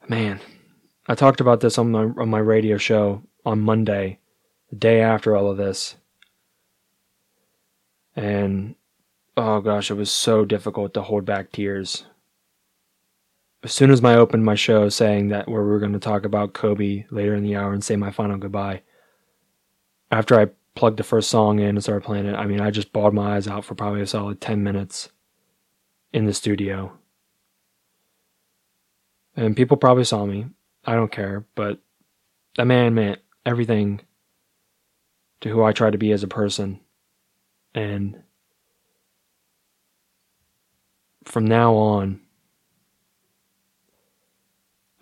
man, 0.08 0.40
I 1.06 1.14
talked 1.14 1.40
about 1.40 1.60
this 1.60 1.78
on 1.78 1.90
my 1.92 2.04
on 2.04 2.28
my 2.28 2.38
radio 2.40 2.76
show 2.76 3.22
on 3.44 3.60
Monday, 3.60 4.18
the 4.70 4.76
day 4.76 5.00
after 5.00 5.36
all 5.36 5.50
of 5.50 5.56
this. 5.56 5.96
And 8.16 8.74
oh 9.36 9.60
gosh, 9.60 9.90
it 9.90 9.94
was 9.94 10.10
so 10.10 10.44
difficult 10.44 10.94
to 10.94 11.02
hold 11.02 11.24
back 11.24 11.52
tears. 11.52 12.06
As 13.62 13.72
soon 13.72 13.90
as 13.90 14.04
I 14.04 14.14
opened 14.14 14.44
my 14.44 14.54
show 14.54 14.88
saying 14.88 15.28
that 15.28 15.48
where 15.48 15.62
we 15.62 15.70
were 15.70 15.78
going 15.78 15.94
to 15.94 15.98
talk 15.98 16.24
about 16.24 16.52
Kobe 16.52 17.06
later 17.10 17.34
in 17.34 17.42
the 17.42 17.56
hour 17.56 17.72
and 17.72 17.82
say 17.82 17.96
my 17.96 18.10
final 18.10 18.36
goodbye, 18.36 18.82
after 20.10 20.38
I 20.38 20.48
plugged 20.74 20.98
the 20.98 21.02
first 21.02 21.30
song 21.30 21.60
in 21.60 21.70
and 21.70 21.82
started 21.82 22.04
playing 22.04 22.26
it, 22.26 22.34
I 22.34 22.46
mean, 22.46 22.60
I 22.60 22.70
just 22.70 22.92
bawled 22.92 23.14
my 23.14 23.36
eyes 23.36 23.48
out 23.48 23.64
for 23.64 23.74
probably 23.74 24.02
a 24.02 24.06
solid 24.06 24.40
10 24.40 24.62
minutes 24.62 25.08
in 26.12 26.26
the 26.26 26.34
studio. 26.34 26.92
And 29.36 29.56
people 29.56 29.76
probably 29.76 30.04
saw 30.04 30.26
me. 30.26 30.46
I 30.84 30.94
don't 30.94 31.10
care, 31.10 31.46
but 31.54 31.80
that 32.56 32.66
man 32.66 32.94
meant 32.94 33.20
everything 33.46 34.02
to 35.40 35.48
who 35.48 35.62
I 35.62 35.72
try 35.72 35.90
to 35.90 35.98
be 35.98 36.12
as 36.12 36.22
a 36.22 36.28
person. 36.28 36.80
And 37.74 38.22
from 41.24 41.46
now 41.46 41.74
on, 41.74 42.20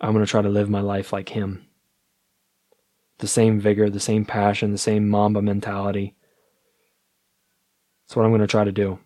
I'm 0.01 0.13
going 0.13 0.25
to 0.25 0.29
try 0.29 0.41
to 0.41 0.49
live 0.49 0.69
my 0.69 0.81
life 0.81 1.13
like 1.13 1.29
him 1.29 1.65
the 3.23 3.27
same 3.27 3.57
vigor, 3.57 3.89
the 3.89 4.01
same 4.01 4.25
passion, 4.25 4.73
the 4.73 4.77
same 4.77 5.07
Mamba 5.07 5.41
mentality. 5.41 6.13
That's 8.03 8.17
what 8.17 8.25
I'm 8.25 8.31
going 8.31 8.41
to 8.41 8.47
try 8.47 8.65
to 8.65 8.71
do. 8.73 8.99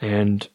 And, 0.00 0.48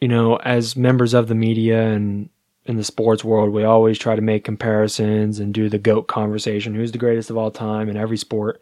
you 0.00 0.06
know, 0.06 0.36
as 0.36 0.76
members 0.76 1.12
of 1.12 1.26
the 1.26 1.34
media 1.34 1.88
and 1.88 2.30
in 2.66 2.76
the 2.76 2.84
sports 2.84 3.24
world, 3.24 3.50
we 3.50 3.64
always 3.64 3.98
try 3.98 4.14
to 4.14 4.22
make 4.22 4.44
comparisons 4.44 5.38
and 5.38 5.54
do 5.54 5.68
the 5.68 5.78
GOAT 5.78 6.02
conversation 6.08 6.74
who's 6.74 6.92
the 6.92 6.98
greatest 6.98 7.30
of 7.30 7.36
all 7.36 7.50
time 7.50 7.88
in 7.88 7.96
every 7.96 8.16
sport. 8.16 8.60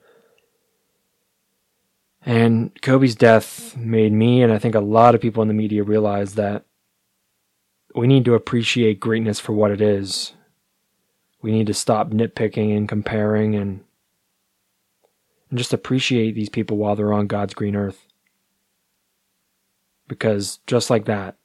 And 2.25 2.81
Kobe's 2.83 3.15
death 3.15 3.77
made 3.77 4.13
me, 4.13 4.43
and 4.43 4.53
I 4.53 4.59
think 4.59 4.75
a 4.75 4.81
lot 4.81 5.15
of 5.15 5.21
people 5.21 5.43
in 5.43 5.49
the 5.49 5.55
media, 5.55 5.83
realize 5.83 6.35
that 6.35 6.65
we 7.95 8.07
need 8.07 8.25
to 8.27 8.35
appreciate 8.35 9.01
greatness 9.01 9.41
for 9.41 9.53
what 9.53 9.71
it 9.71 9.81
is. 9.81 10.35
We 11.41 11.53
need 11.53 11.67
to 11.69 11.75
stop 11.75 12.11
nitpicking 12.11 12.77
and 12.77 12.89
comparing 12.89 13.55
and 13.55 13.85
and 15.51 15.59
just 15.59 15.73
appreciate 15.73 16.35
these 16.35 16.51
people 16.51 16.77
while 16.77 16.95
they're 16.95 17.13
on 17.13 17.27
God's 17.27 17.55
green 17.55 17.75
earth. 17.75 18.07
Because 20.07 20.59
just 20.67 20.91
like 20.91 21.07
that, 21.07 21.37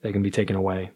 they 0.00 0.12
can 0.12 0.22
be 0.22 0.30
taken 0.30 0.56
away. 0.56 0.90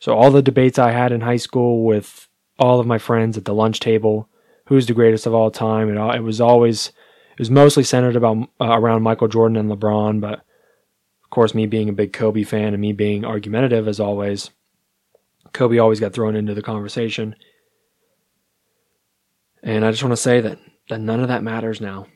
So 0.00 0.14
all 0.14 0.30
the 0.30 0.42
debates 0.42 0.78
I 0.78 0.92
had 0.92 1.12
in 1.12 1.20
high 1.20 1.36
school 1.36 1.84
with 1.84 2.28
all 2.58 2.80
of 2.80 2.86
my 2.86 2.98
friends 2.98 3.36
at 3.36 3.44
the 3.44 3.54
lunch 3.54 3.80
table, 3.80 4.28
who's 4.66 4.86
the 4.86 4.94
greatest 4.94 5.26
of 5.26 5.34
all 5.34 5.50
time, 5.50 5.88
it 5.96 6.22
was 6.22 6.40
always 6.40 6.92
it 7.32 7.40
was 7.40 7.50
mostly 7.50 7.84
centered 7.84 8.16
about 8.16 8.48
uh, 8.60 8.78
around 8.78 9.02
Michael 9.02 9.28
Jordan 9.28 9.56
and 9.56 9.70
LeBron, 9.70 10.20
but 10.20 10.44
of 11.28 11.30
course, 11.30 11.54
me 11.54 11.66
being 11.66 11.88
a 11.88 11.92
big 11.92 12.12
Kobe 12.12 12.42
fan 12.42 12.72
and 12.72 12.80
me 12.80 12.92
being 12.92 13.24
argumentative 13.24 13.86
as 13.86 14.00
always, 14.00 14.50
Kobe 15.52 15.78
always 15.78 16.00
got 16.00 16.14
thrown 16.14 16.34
into 16.34 16.54
the 16.54 16.62
conversation. 16.62 17.36
And 19.62 19.84
I 19.84 19.90
just 19.90 20.02
want 20.02 20.12
to 20.12 20.16
say 20.16 20.40
that, 20.40 20.58
that 20.88 21.00
none 21.00 21.20
of 21.20 21.28
that 21.28 21.42
matters 21.42 21.80
now. 21.80 22.06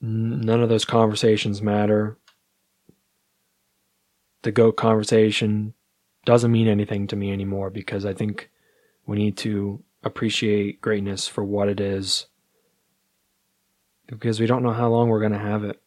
None 0.00 0.62
of 0.62 0.68
those 0.68 0.84
conversations 0.84 1.60
matter. 1.60 2.18
The 4.42 4.52
GOAT 4.52 4.76
conversation 4.76 5.74
doesn't 6.24 6.52
mean 6.52 6.68
anything 6.68 7.06
to 7.08 7.16
me 7.16 7.32
anymore 7.32 7.70
because 7.70 8.04
I 8.04 8.12
think 8.12 8.50
we 9.06 9.16
need 9.16 9.36
to 9.38 9.82
appreciate 10.04 10.80
greatness 10.80 11.28
for 11.28 11.44
what 11.44 11.68
it 11.68 11.80
is 11.80 12.26
because 14.06 14.40
we 14.40 14.46
don't 14.46 14.62
know 14.62 14.72
how 14.72 14.88
long 14.88 15.08
we're 15.08 15.20
going 15.20 15.32
to 15.32 15.38
have 15.38 15.64
it 15.64 15.80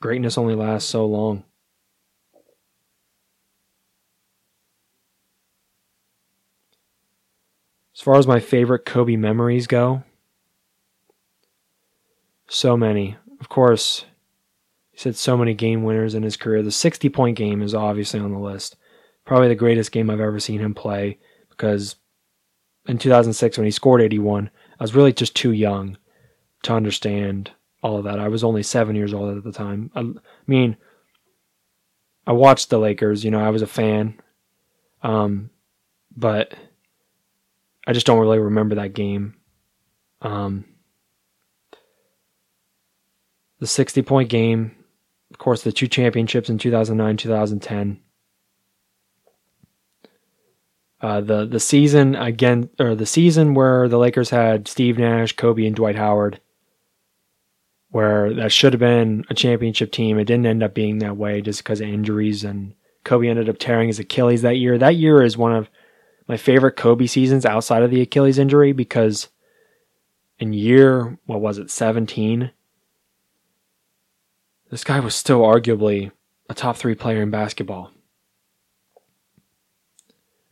greatness 0.00 0.38
only 0.38 0.54
lasts 0.54 0.88
so 0.88 1.06
long. 1.06 1.44
As 7.94 8.02
far 8.02 8.16
as 8.18 8.26
my 8.26 8.40
favorite 8.40 8.84
Kobe 8.84 9.16
memories 9.16 9.66
go, 9.66 10.04
so 12.46 12.76
many. 12.76 13.16
Of 13.40 13.48
course, 13.48 14.04
he 14.96 15.02
said 15.02 15.14
so 15.14 15.36
many 15.36 15.52
game 15.52 15.82
winners 15.82 16.14
in 16.14 16.22
his 16.22 16.38
career. 16.38 16.62
The 16.62 16.70
60 16.70 17.10
point 17.10 17.36
game 17.36 17.60
is 17.60 17.74
obviously 17.74 18.18
on 18.18 18.32
the 18.32 18.38
list. 18.38 18.76
Probably 19.26 19.48
the 19.48 19.54
greatest 19.54 19.92
game 19.92 20.08
I've 20.08 20.20
ever 20.20 20.40
seen 20.40 20.58
him 20.58 20.72
play 20.72 21.18
because 21.50 21.96
in 22.86 22.96
2006 22.96 23.58
when 23.58 23.66
he 23.66 23.70
scored 23.70 24.00
81, 24.00 24.48
I 24.80 24.82
was 24.82 24.94
really 24.94 25.12
just 25.12 25.36
too 25.36 25.52
young 25.52 25.98
to 26.62 26.72
understand 26.72 27.50
all 27.82 27.98
of 27.98 28.04
that. 28.04 28.18
I 28.18 28.28
was 28.28 28.42
only 28.42 28.62
seven 28.62 28.96
years 28.96 29.12
old 29.12 29.36
at 29.36 29.44
the 29.44 29.52
time. 29.52 29.90
I, 29.94 30.14
mean, 30.46 30.78
I 32.26 32.32
watched 32.32 32.70
the 32.70 32.78
Lakers. 32.78 33.22
You 33.22 33.30
know, 33.30 33.44
I 33.44 33.50
was 33.50 33.60
a 33.60 33.66
fan, 33.66 34.18
um, 35.02 35.50
but 36.16 36.54
I 37.86 37.92
just 37.92 38.06
don't 38.06 38.18
really 38.18 38.38
remember 38.38 38.76
that 38.76 38.94
game. 38.94 39.34
Um, 40.22 40.64
the 43.58 43.66
60 43.66 44.00
point 44.00 44.30
game, 44.30 44.74
of 45.36 45.38
course, 45.38 45.62
the 45.62 45.72
two 45.72 45.86
championships 45.86 46.48
in 46.48 46.56
2009, 46.56 47.16
2010. 47.18 48.00
Uh, 51.02 51.20
the 51.20 51.44
the 51.44 51.60
season 51.60 52.14
again, 52.14 52.70
or 52.80 52.94
the 52.94 53.04
season 53.04 53.52
where 53.52 53.86
the 53.86 53.98
Lakers 53.98 54.30
had 54.30 54.66
Steve 54.66 54.98
Nash, 54.98 55.36
Kobe, 55.36 55.66
and 55.66 55.76
Dwight 55.76 55.96
Howard 55.96 56.40
where 57.96 58.34
that 58.34 58.52
should 58.52 58.74
have 58.74 58.80
been 58.80 59.24
a 59.30 59.34
championship 59.34 59.90
team. 59.90 60.18
It 60.18 60.26
didn't 60.26 60.44
end 60.44 60.62
up 60.62 60.74
being 60.74 60.98
that 60.98 61.16
way 61.16 61.40
just 61.40 61.60
because 61.60 61.80
of 61.80 61.88
injuries. 61.88 62.44
And 62.44 62.74
Kobe 63.04 63.26
ended 63.26 63.48
up 63.48 63.56
tearing 63.58 63.86
his 63.88 63.98
Achilles 63.98 64.42
that 64.42 64.58
year. 64.58 64.76
That 64.76 64.96
year 64.96 65.22
is 65.22 65.38
one 65.38 65.54
of 65.54 65.70
my 66.28 66.36
favorite 66.36 66.76
Kobe 66.76 67.06
seasons 67.06 67.46
outside 67.46 67.82
of 67.82 67.90
the 67.90 68.02
Achilles 68.02 68.38
injury 68.38 68.72
because 68.72 69.28
in 70.38 70.52
year, 70.52 71.18
what 71.24 71.40
was 71.40 71.56
it, 71.56 71.70
17, 71.70 72.50
this 74.70 74.84
guy 74.84 75.00
was 75.00 75.14
still 75.14 75.40
arguably 75.40 76.10
a 76.48 76.54
top 76.54 76.76
three 76.76 76.94
player 76.94 77.22
in 77.22 77.30
basketball. 77.30 77.90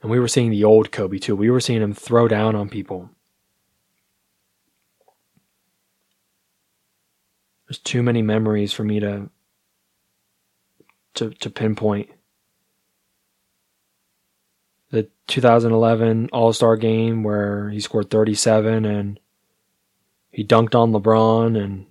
And 0.02 0.10
we 0.10 0.20
were 0.20 0.28
seeing 0.28 0.50
the 0.50 0.64
old 0.64 0.92
Kobe 0.92 1.18
too. 1.18 1.34
We 1.34 1.50
were 1.50 1.60
seeing 1.60 1.80
him 1.82 1.94
throw 1.94 2.28
down 2.28 2.54
on 2.54 2.68
people. 2.68 3.10
There's 7.66 7.78
too 7.78 8.02
many 8.02 8.20
memories 8.20 8.72
for 8.72 8.84
me 8.84 9.00
to 9.00 9.30
to 11.14 11.30
to 11.30 11.50
pinpoint. 11.50 12.10
the 14.94 15.08
2011 15.26 16.28
All 16.32 16.52
Star 16.52 16.76
game 16.76 17.24
where 17.24 17.68
he 17.70 17.80
scored 17.80 18.10
37 18.10 18.84
and 18.84 19.18
he 20.30 20.44
dunked 20.44 20.74
on 20.74 20.92
LeBron 20.92 21.60
and 21.60 21.86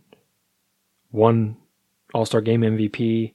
won 1.12 1.58
All 2.14 2.26
Star 2.26 2.42
game 2.42 2.62
MVP. 2.62 3.34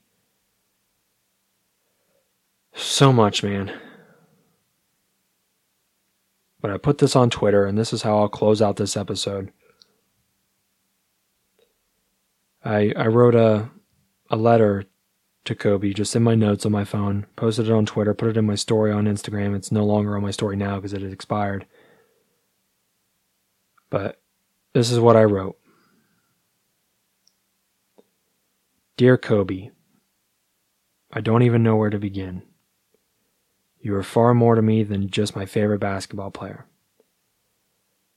So 2.73 3.11
much, 3.11 3.43
man. 3.43 3.71
But 6.61 6.71
I 6.71 6.77
put 6.77 6.97
this 6.97 7.15
on 7.15 7.29
Twitter, 7.29 7.65
and 7.65 7.77
this 7.77 7.93
is 7.93 8.01
how 8.01 8.19
I'll 8.19 8.29
close 8.29 8.61
out 8.61 8.77
this 8.77 8.97
episode. 8.97 9.51
I 12.63 12.93
I 12.95 13.07
wrote 13.07 13.35
a 13.35 13.69
a 14.29 14.35
letter 14.35 14.85
to 15.45 15.55
Kobe 15.55 15.93
just 15.93 16.15
in 16.15 16.23
my 16.23 16.35
notes 16.35 16.65
on 16.65 16.71
my 16.71 16.83
phone, 16.85 17.25
posted 17.35 17.67
it 17.67 17.71
on 17.71 17.85
Twitter, 17.85 18.13
put 18.13 18.29
it 18.29 18.37
in 18.37 18.45
my 18.45 18.55
story 18.55 18.91
on 18.91 19.05
Instagram. 19.05 19.55
It's 19.55 19.71
no 19.71 19.85
longer 19.85 20.15
on 20.15 20.21
my 20.21 20.31
story 20.31 20.55
now 20.55 20.75
because 20.75 20.93
it 20.93 21.01
has 21.01 21.13
expired. 21.13 21.65
But 23.89 24.21
this 24.73 24.91
is 24.91 24.99
what 24.99 25.15
I 25.17 25.23
wrote. 25.23 25.58
Dear 28.99 29.17
Kobe, 29.17 29.69
I 31.13 31.21
don't 31.21 31.43
even 31.43 31.63
know 31.63 31.77
where 31.77 31.89
to 31.89 31.97
begin. 31.97 32.41
You 33.79 33.95
are 33.95 34.03
far 34.03 34.33
more 34.33 34.55
to 34.55 34.61
me 34.61 34.83
than 34.83 35.09
just 35.09 35.37
my 35.37 35.45
favorite 35.45 35.79
basketball 35.79 36.31
player. 36.31 36.65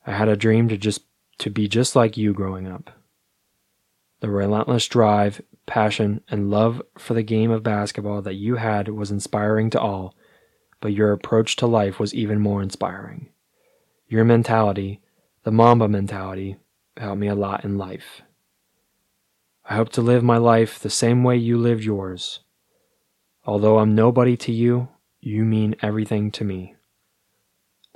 I 0.05 0.11
had 0.11 0.27
a 0.27 0.35
dream 0.35 0.69
to 0.71 0.77
just 0.77 1.03
to 1.39 1.51
be 1.51 1.69
just 1.69 1.95
like 1.95 2.17
you 2.17 2.33
growing 2.33 2.67
up. 2.67 2.91
The 4.19 4.29
relentless 4.29 4.89
drive, 4.89 5.41
passion, 5.67 6.21
and 6.29 6.51
love 6.51 6.83
for 6.99 7.15
the 7.15 7.23
game 7.23 7.53
of 7.53 7.63
basketball 7.63 8.21
that 8.23 8.35
you 8.35 8.57
had 8.57 8.89
was 8.89 9.13
inspiring 9.13 9.71
to 9.71 9.81
all, 9.81 10.17
but 10.81 10.93
your 10.93 11.13
approach 11.13 11.55
to 11.59 11.67
life 11.69 12.01
was 12.01 12.13
even 12.13 12.41
more 12.41 12.61
inspiring. 12.61 13.29
Your 14.09 14.25
mentality, 14.25 15.01
the 15.45 15.53
Mamba 15.53 15.87
mentality, 15.87 16.57
helped 16.97 17.21
me 17.21 17.29
a 17.29 17.37
lot 17.37 17.65
in 17.65 17.79
life. 17.79 18.23
I 19.65 19.77
hope 19.77 19.91
to 19.91 20.03
live 20.03 20.25
my 20.25 20.39
life 20.39 20.79
the 20.79 20.91
same 20.91 21.23
way 21.23 21.37
you 21.37 21.57
lived 21.57 21.85
yours. 21.85 22.41
Although 23.45 23.79
I'm 23.79 23.95
nobody 23.95 24.37
to 24.39 24.53
you, 24.53 24.89
you 25.21 25.45
mean 25.45 25.77
everything 25.81 26.31
to 26.33 26.45
me. 26.45 26.75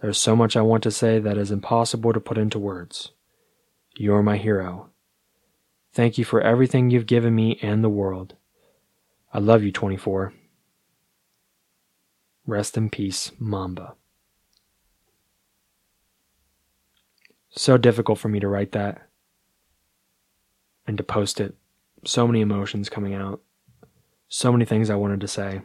There's 0.00 0.18
so 0.18 0.36
much 0.36 0.56
I 0.56 0.62
want 0.62 0.82
to 0.84 0.90
say 0.90 1.18
that 1.18 1.38
is 1.38 1.50
impossible 1.50 2.12
to 2.12 2.20
put 2.20 2.38
into 2.38 2.58
words. 2.58 3.10
You're 3.96 4.22
my 4.22 4.36
hero. 4.36 4.90
Thank 5.92 6.18
you 6.18 6.24
for 6.24 6.40
everything 6.40 6.90
you've 6.90 7.06
given 7.06 7.34
me 7.34 7.58
and 7.62 7.82
the 7.82 7.88
world. 7.88 8.34
I 9.32 9.38
love 9.38 9.62
you, 9.64 9.72
24. 9.72 10.34
Rest 12.46 12.76
in 12.76 12.90
peace, 12.90 13.32
Mamba. 13.38 13.94
So 17.50 17.76
difficult 17.76 18.18
for 18.18 18.28
me 18.28 18.38
to 18.38 18.48
write 18.48 18.72
that 18.72 19.05
and 20.86 20.96
to 20.96 21.04
post 21.04 21.40
it. 21.40 21.54
So 22.04 22.26
many 22.26 22.40
emotions 22.40 22.88
coming 22.88 23.14
out. 23.14 23.40
So 24.28 24.52
many 24.52 24.64
things 24.64 24.90
I 24.90 24.96
wanted 24.96 25.20
to 25.20 25.28
say. 25.28 25.62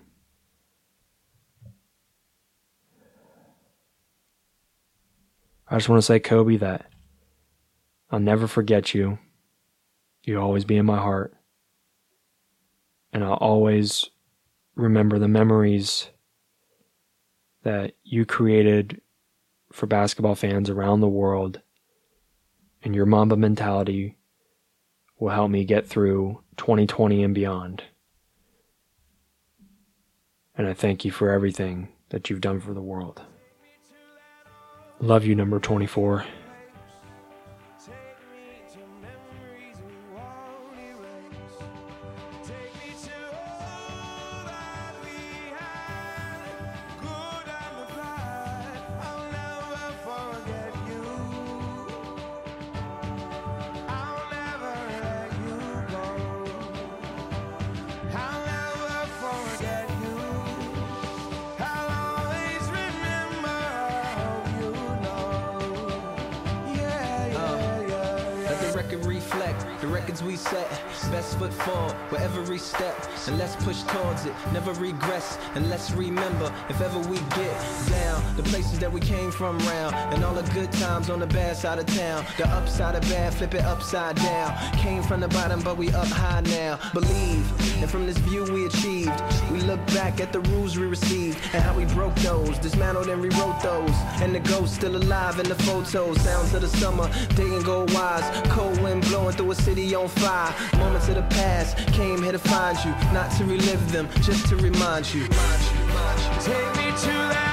I 5.67 5.77
just 5.77 5.87
want 5.87 5.99
to 5.99 6.05
say, 6.05 6.19
Kobe, 6.19 6.57
that 6.57 6.87
I'll 8.09 8.19
never 8.19 8.45
forget 8.47 8.93
you. 8.93 9.19
You'll 10.23 10.43
always 10.43 10.65
be 10.65 10.77
in 10.77 10.85
my 10.85 10.97
heart. 10.97 11.33
And 13.13 13.23
I'll 13.23 13.33
always 13.33 14.09
remember 14.75 15.17
the 15.17 15.27
memories 15.27 16.09
that 17.63 17.93
you 18.03 18.25
created 18.25 19.01
for 19.71 19.87
basketball 19.87 20.35
fans 20.35 20.69
around 20.69 20.99
the 20.99 21.07
world. 21.07 21.61
And 22.83 22.93
your 22.93 23.05
Mamba 23.05 23.37
mentality 23.37 24.17
will 25.21 25.29
help 25.29 25.51
me 25.51 25.63
get 25.63 25.87
through 25.87 26.41
2020 26.57 27.23
and 27.23 27.35
beyond. 27.35 27.83
And 30.57 30.67
I 30.67 30.73
thank 30.73 31.05
you 31.05 31.11
for 31.11 31.29
everything 31.29 31.89
that 32.09 32.29
you've 32.29 32.41
done 32.41 32.59
for 32.59 32.73
the 32.73 32.81
world. 32.81 33.21
Love 34.99 35.23
you, 35.23 35.35
number 35.35 35.59
24. 35.59 36.25
Get 77.41 77.89
down, 77.89 78.35
the 78.35 78.43
places 78.43 78.79
that 78.79 78.91
we 78.91 78.99
came 78.99 79.31
from 79.31 79.57
round. 79.59 79.95
And 80.13 80.23
all 80.23 80.33
the 80.33 80.49
good 80.53 80.71
times 80.73 81.09
on 81.09 81.19
the 81.19 81.27
bad 81.27 81.57
side 81.57 81.79
of 81.79 81.85
town. 81.85 82.25
The 82.37 82.47
upside 82.47 82.95
of 82.95 83.01
bad, 83.03 83.33
flip 83.33 83.53
it 83.53 83.63
upside 83.63 84.15
down. 84.15 84.55
Came 84.73 85.03
from 85.03 85.19
the 85.21 85.27
bottom, 85.27 85.61
but 85.61 85.77
we 85.77 85.89
up 85.89 86.07
high 86.07 86.41
now. 86.41 86.79
Believe. 86.93 87.45
And 87.81 87.89
from 87.89 88.05
this 88.05 88.17
view 88.17 88.43
we 88.51 88.65
achieved. 88.65 89.21
We 89.51 89.61
look 89.61 89.85
back 89.87 90.19
at 90.21 90.31
the 90.31 90.41
rules 90.51 90.77
we 90.77 90.85
received. 90.85 91.39
And 91.53 91.63
how 91.63 91.73
we 91.75 91.85
broke 91.85 92.15
those. 92.15 92.57
Dismantled 92.59 93.07
and 93.07 93.21
rewrote 93.21 93.61
those. 93.61 93.95
And 94.21 94.33
the 94.35 94.39
ghost 94.39 94.75
still 94.75 94.95
alive 94.95 95.39
in 95.39 95.47
the 95.47 95.55
photos. 95.55 96.21
Sounds 96.21 96.53
of 96.53 96.61
the 96.61 96.67
summer. 96.67 97.09
Day 97.35 97.53
and 97.55 97.65
go 97.65 97.85
wise. 97.89 98.25
Cold 98.49 98.81
wind 98.81 99.03
blowing 99.05 99.35
through 99.35 99.51
a 99.51 99.55
city 99.55 99.95
on 99.95 100.07
fire. 100.07 100.53
Moments 100.77 101.07
of 101.09 101.15
the 101.15 101.23
past 101.23 101.77
came 101.93 102.21
here 102.21 102.31
to 102.31 102.39
find 102.39 102.77
you, 102.85 102.91
not 103.13 103.31
to 103.37 103.45
relive 103.45 103.91
them, 103.91 104.07
just 104.21 104.47
to 104.47 104.55
remind 104.55 105.11
you. 105.13 105.27
Take 106.43 106.75
me 106.75 106.89
to 106.89 107.07
that 107.29 107.50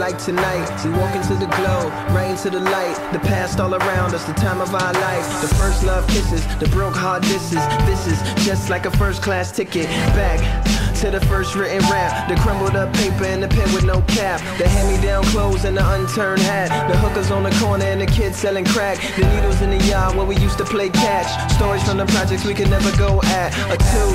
like 0.00 0.18
tonight. 0.18 0.84
We 0.84 0.90
walk 0.92 1.14
into 1.14 1.34
the 1.34 1.46
glow, 1.56 1.88
right 2.14 2.30
into 2.30 2.50
the 2.50 2.60
light. 2.60 2.96
The 3.12 3.20
past 3.20 3.60
all 3.60 3.74
around 3.74 4.14
us, 4.14 4.24
the 4.24 4.32
time 4.32 4.60
of 4.60 4.74
our 4.74 4.92
life. 4.94 5.42
The 5.42 5.54
first 5.54 5.84
love 5.84 6.06
kisses, 6.08 6.44
the 6.58 6.68
broke 6.68 6.96
heart 6.96 7.22
disses. 7.22 7.64
This 7.86 8.06
is 8.06 8.44
just 8.44 8.70
like 8.70 8.86
a 8.86 8.90
first 8.90 9.22
class 9.22 9.52
ticket. 9.52 9.86
Back 10.16 10.69
to 11.00 11.10
the 11.10 11.20
first 11.26 11.54
written 11.54 11.80
rap. 11.90 12.28
The 12.28 12.36
crumbled 12.36 12.76
up 12.76 12.92
paper 12.92 13.24
and 13.24 13.42
the 13.42 13.48
pen 13.48 13.72
with 13.72 13.84
no 13.84 14.02
cap. 14.02 14.40
The 14.58 14.68
hand 14.68 14.94
me 14.94 15.00
down 15.02 15.24
clothes 15.24 15.64
and 15.64 15.74
the 15.74 15.92
unturned 15.94 16.42
hat. 16.42 16.68
The 16.90 16.96
hookers 16.98 17.30
on 17.30 17.42
the 17.42 17.50
corner 17.52 17.86
and 17.86 18.02
the 18.02 18.06
kids 18.06 18.36
selling 18.36 18.66
crack. 18.66 18.98
The 19.16 19.26
needles 19.34 19.62
in 19.62 19.70
the 19.70 19.82
yard 19.86 20.14
where 20.14 20.26
we 20.26 20.36
used 20.36 20.58
to 20.58 20.64
play 20.64 20.90
catch. 20.90 21.52
Stories 21.52 21.82
from 21.88 21.96
the 21.96 22.04
projects 22.06 22.44
we 22.44 22.52
could 22.52 22.68
never 22.68 22.94
go 22.98 23.20
at. 23.22 23.48
A 23.72 23.78
two. 23.78 24.12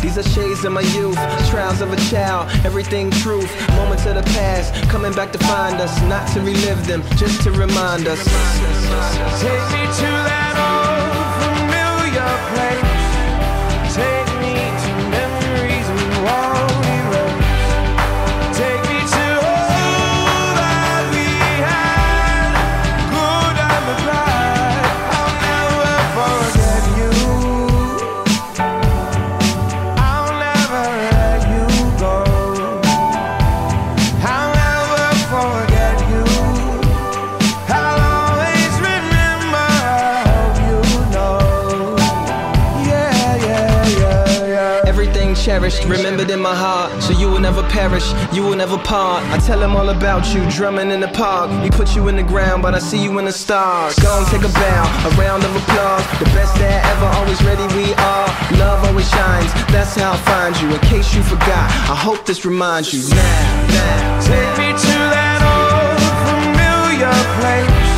These 0.00 0.16
are 0.16 0.22
shades 0.22 0.64
of 0.64 0.72
my 0.72 0.80
youth, 0.96 1.18
trials 1.50 1.80
of 1.82 1.92
a 1.92 1.96
child, 2.10 2.50
everything 2.64 3.10
truth. 3.10 3.52
Moments 3.76 4.06
of 4.06 4.14
the 4.14 4.22
past, 4.32 4.72
coming 4.88 5.12
back 5.12 5.32
to 5.32 5.38
find 5.38 5.76
us, 5.80 6.00
not 6.02 6.26
to 6.32 6.40
relive 6.40 6.86
them, 6.86 7.02
just 7.16 7.42
to 7.42 7.50
remind 7.52 8.08
us. 8.08 8.24
Take 9.38 9.64
me 9.70 9.84
to 10.00 10.08
that 10.26 10.41
in 46.30 46.40
my 46.40 46.54
heart, 46.54 47.02
so 47.02 47.12
you 47.12 47.28
will 47.28 47.40
never 47.40 47.62
perish, 47.64 48.12
you 48.32 48.42
will 48.42 48.56
never 48.56 48.78
part. 48.78 49.24
I 49.30 49.38
tell 49.38 49.62
him 49.62 49.74
all 49.76 49.88
about 49.88 50.34
you, 50.34 50.48
drumming 50.50 50.90
in 50.90 51.00
the 51.00 51.08
park. 51.08 51.50
He 51.62 51.70
put 51.70 51.96
you 51.96 52.08
in 52.08 52.16
the 52.16 52.22
ground, 52.22 52.62
but 52.62 52.74
I 52.74 52.78
see 52.78 53.02
you 53.02 53.18
in 53.18 53.24
the 53.24 53.32
stars. 53.32 53.98
Go 53.98 54.18
and 54.18 54.26
take 54.28 54.42
a 54.42 54.52
bow, 54.52 55.08
a 55.08 55.10
round 55.16 55.44
of 55.44 55.54
applause. 55.56 56.04
The 56.18 56.26
best 56.36 56.54
there 56.56 56.80
ever, 56.84 57.06
always 57.18 57.42
ready 57.42 57.66
we 57.74 57.94
are. 57.94 58.28
Love 58.58 58.84
always 58.86 59.08
shines, 59.10 59.52
that's 59.72 59.96
how 59.96 60.12
I 60.12 60.18
find 60.18 60.60
you. 60.60 60.72
In 60.72 60.80
case 60.80 61.14
you 61.14 61.22
forgot, 61.22 61.70
I 61.90 61.96
hope 61.96 62.24
this 62.26 62.44
reminds 62.44 62.92
you 62.92 63.02
now. 63.10 63.16
now, 63.16 63.66
now. 63.68 64.20
Take 64.20 64.52
me 64.58 64.68
to 64.72 64.96
that 65.14 65.40
old 65.42 65.98
familiar 66.28 67.12
place. 67.40 67.91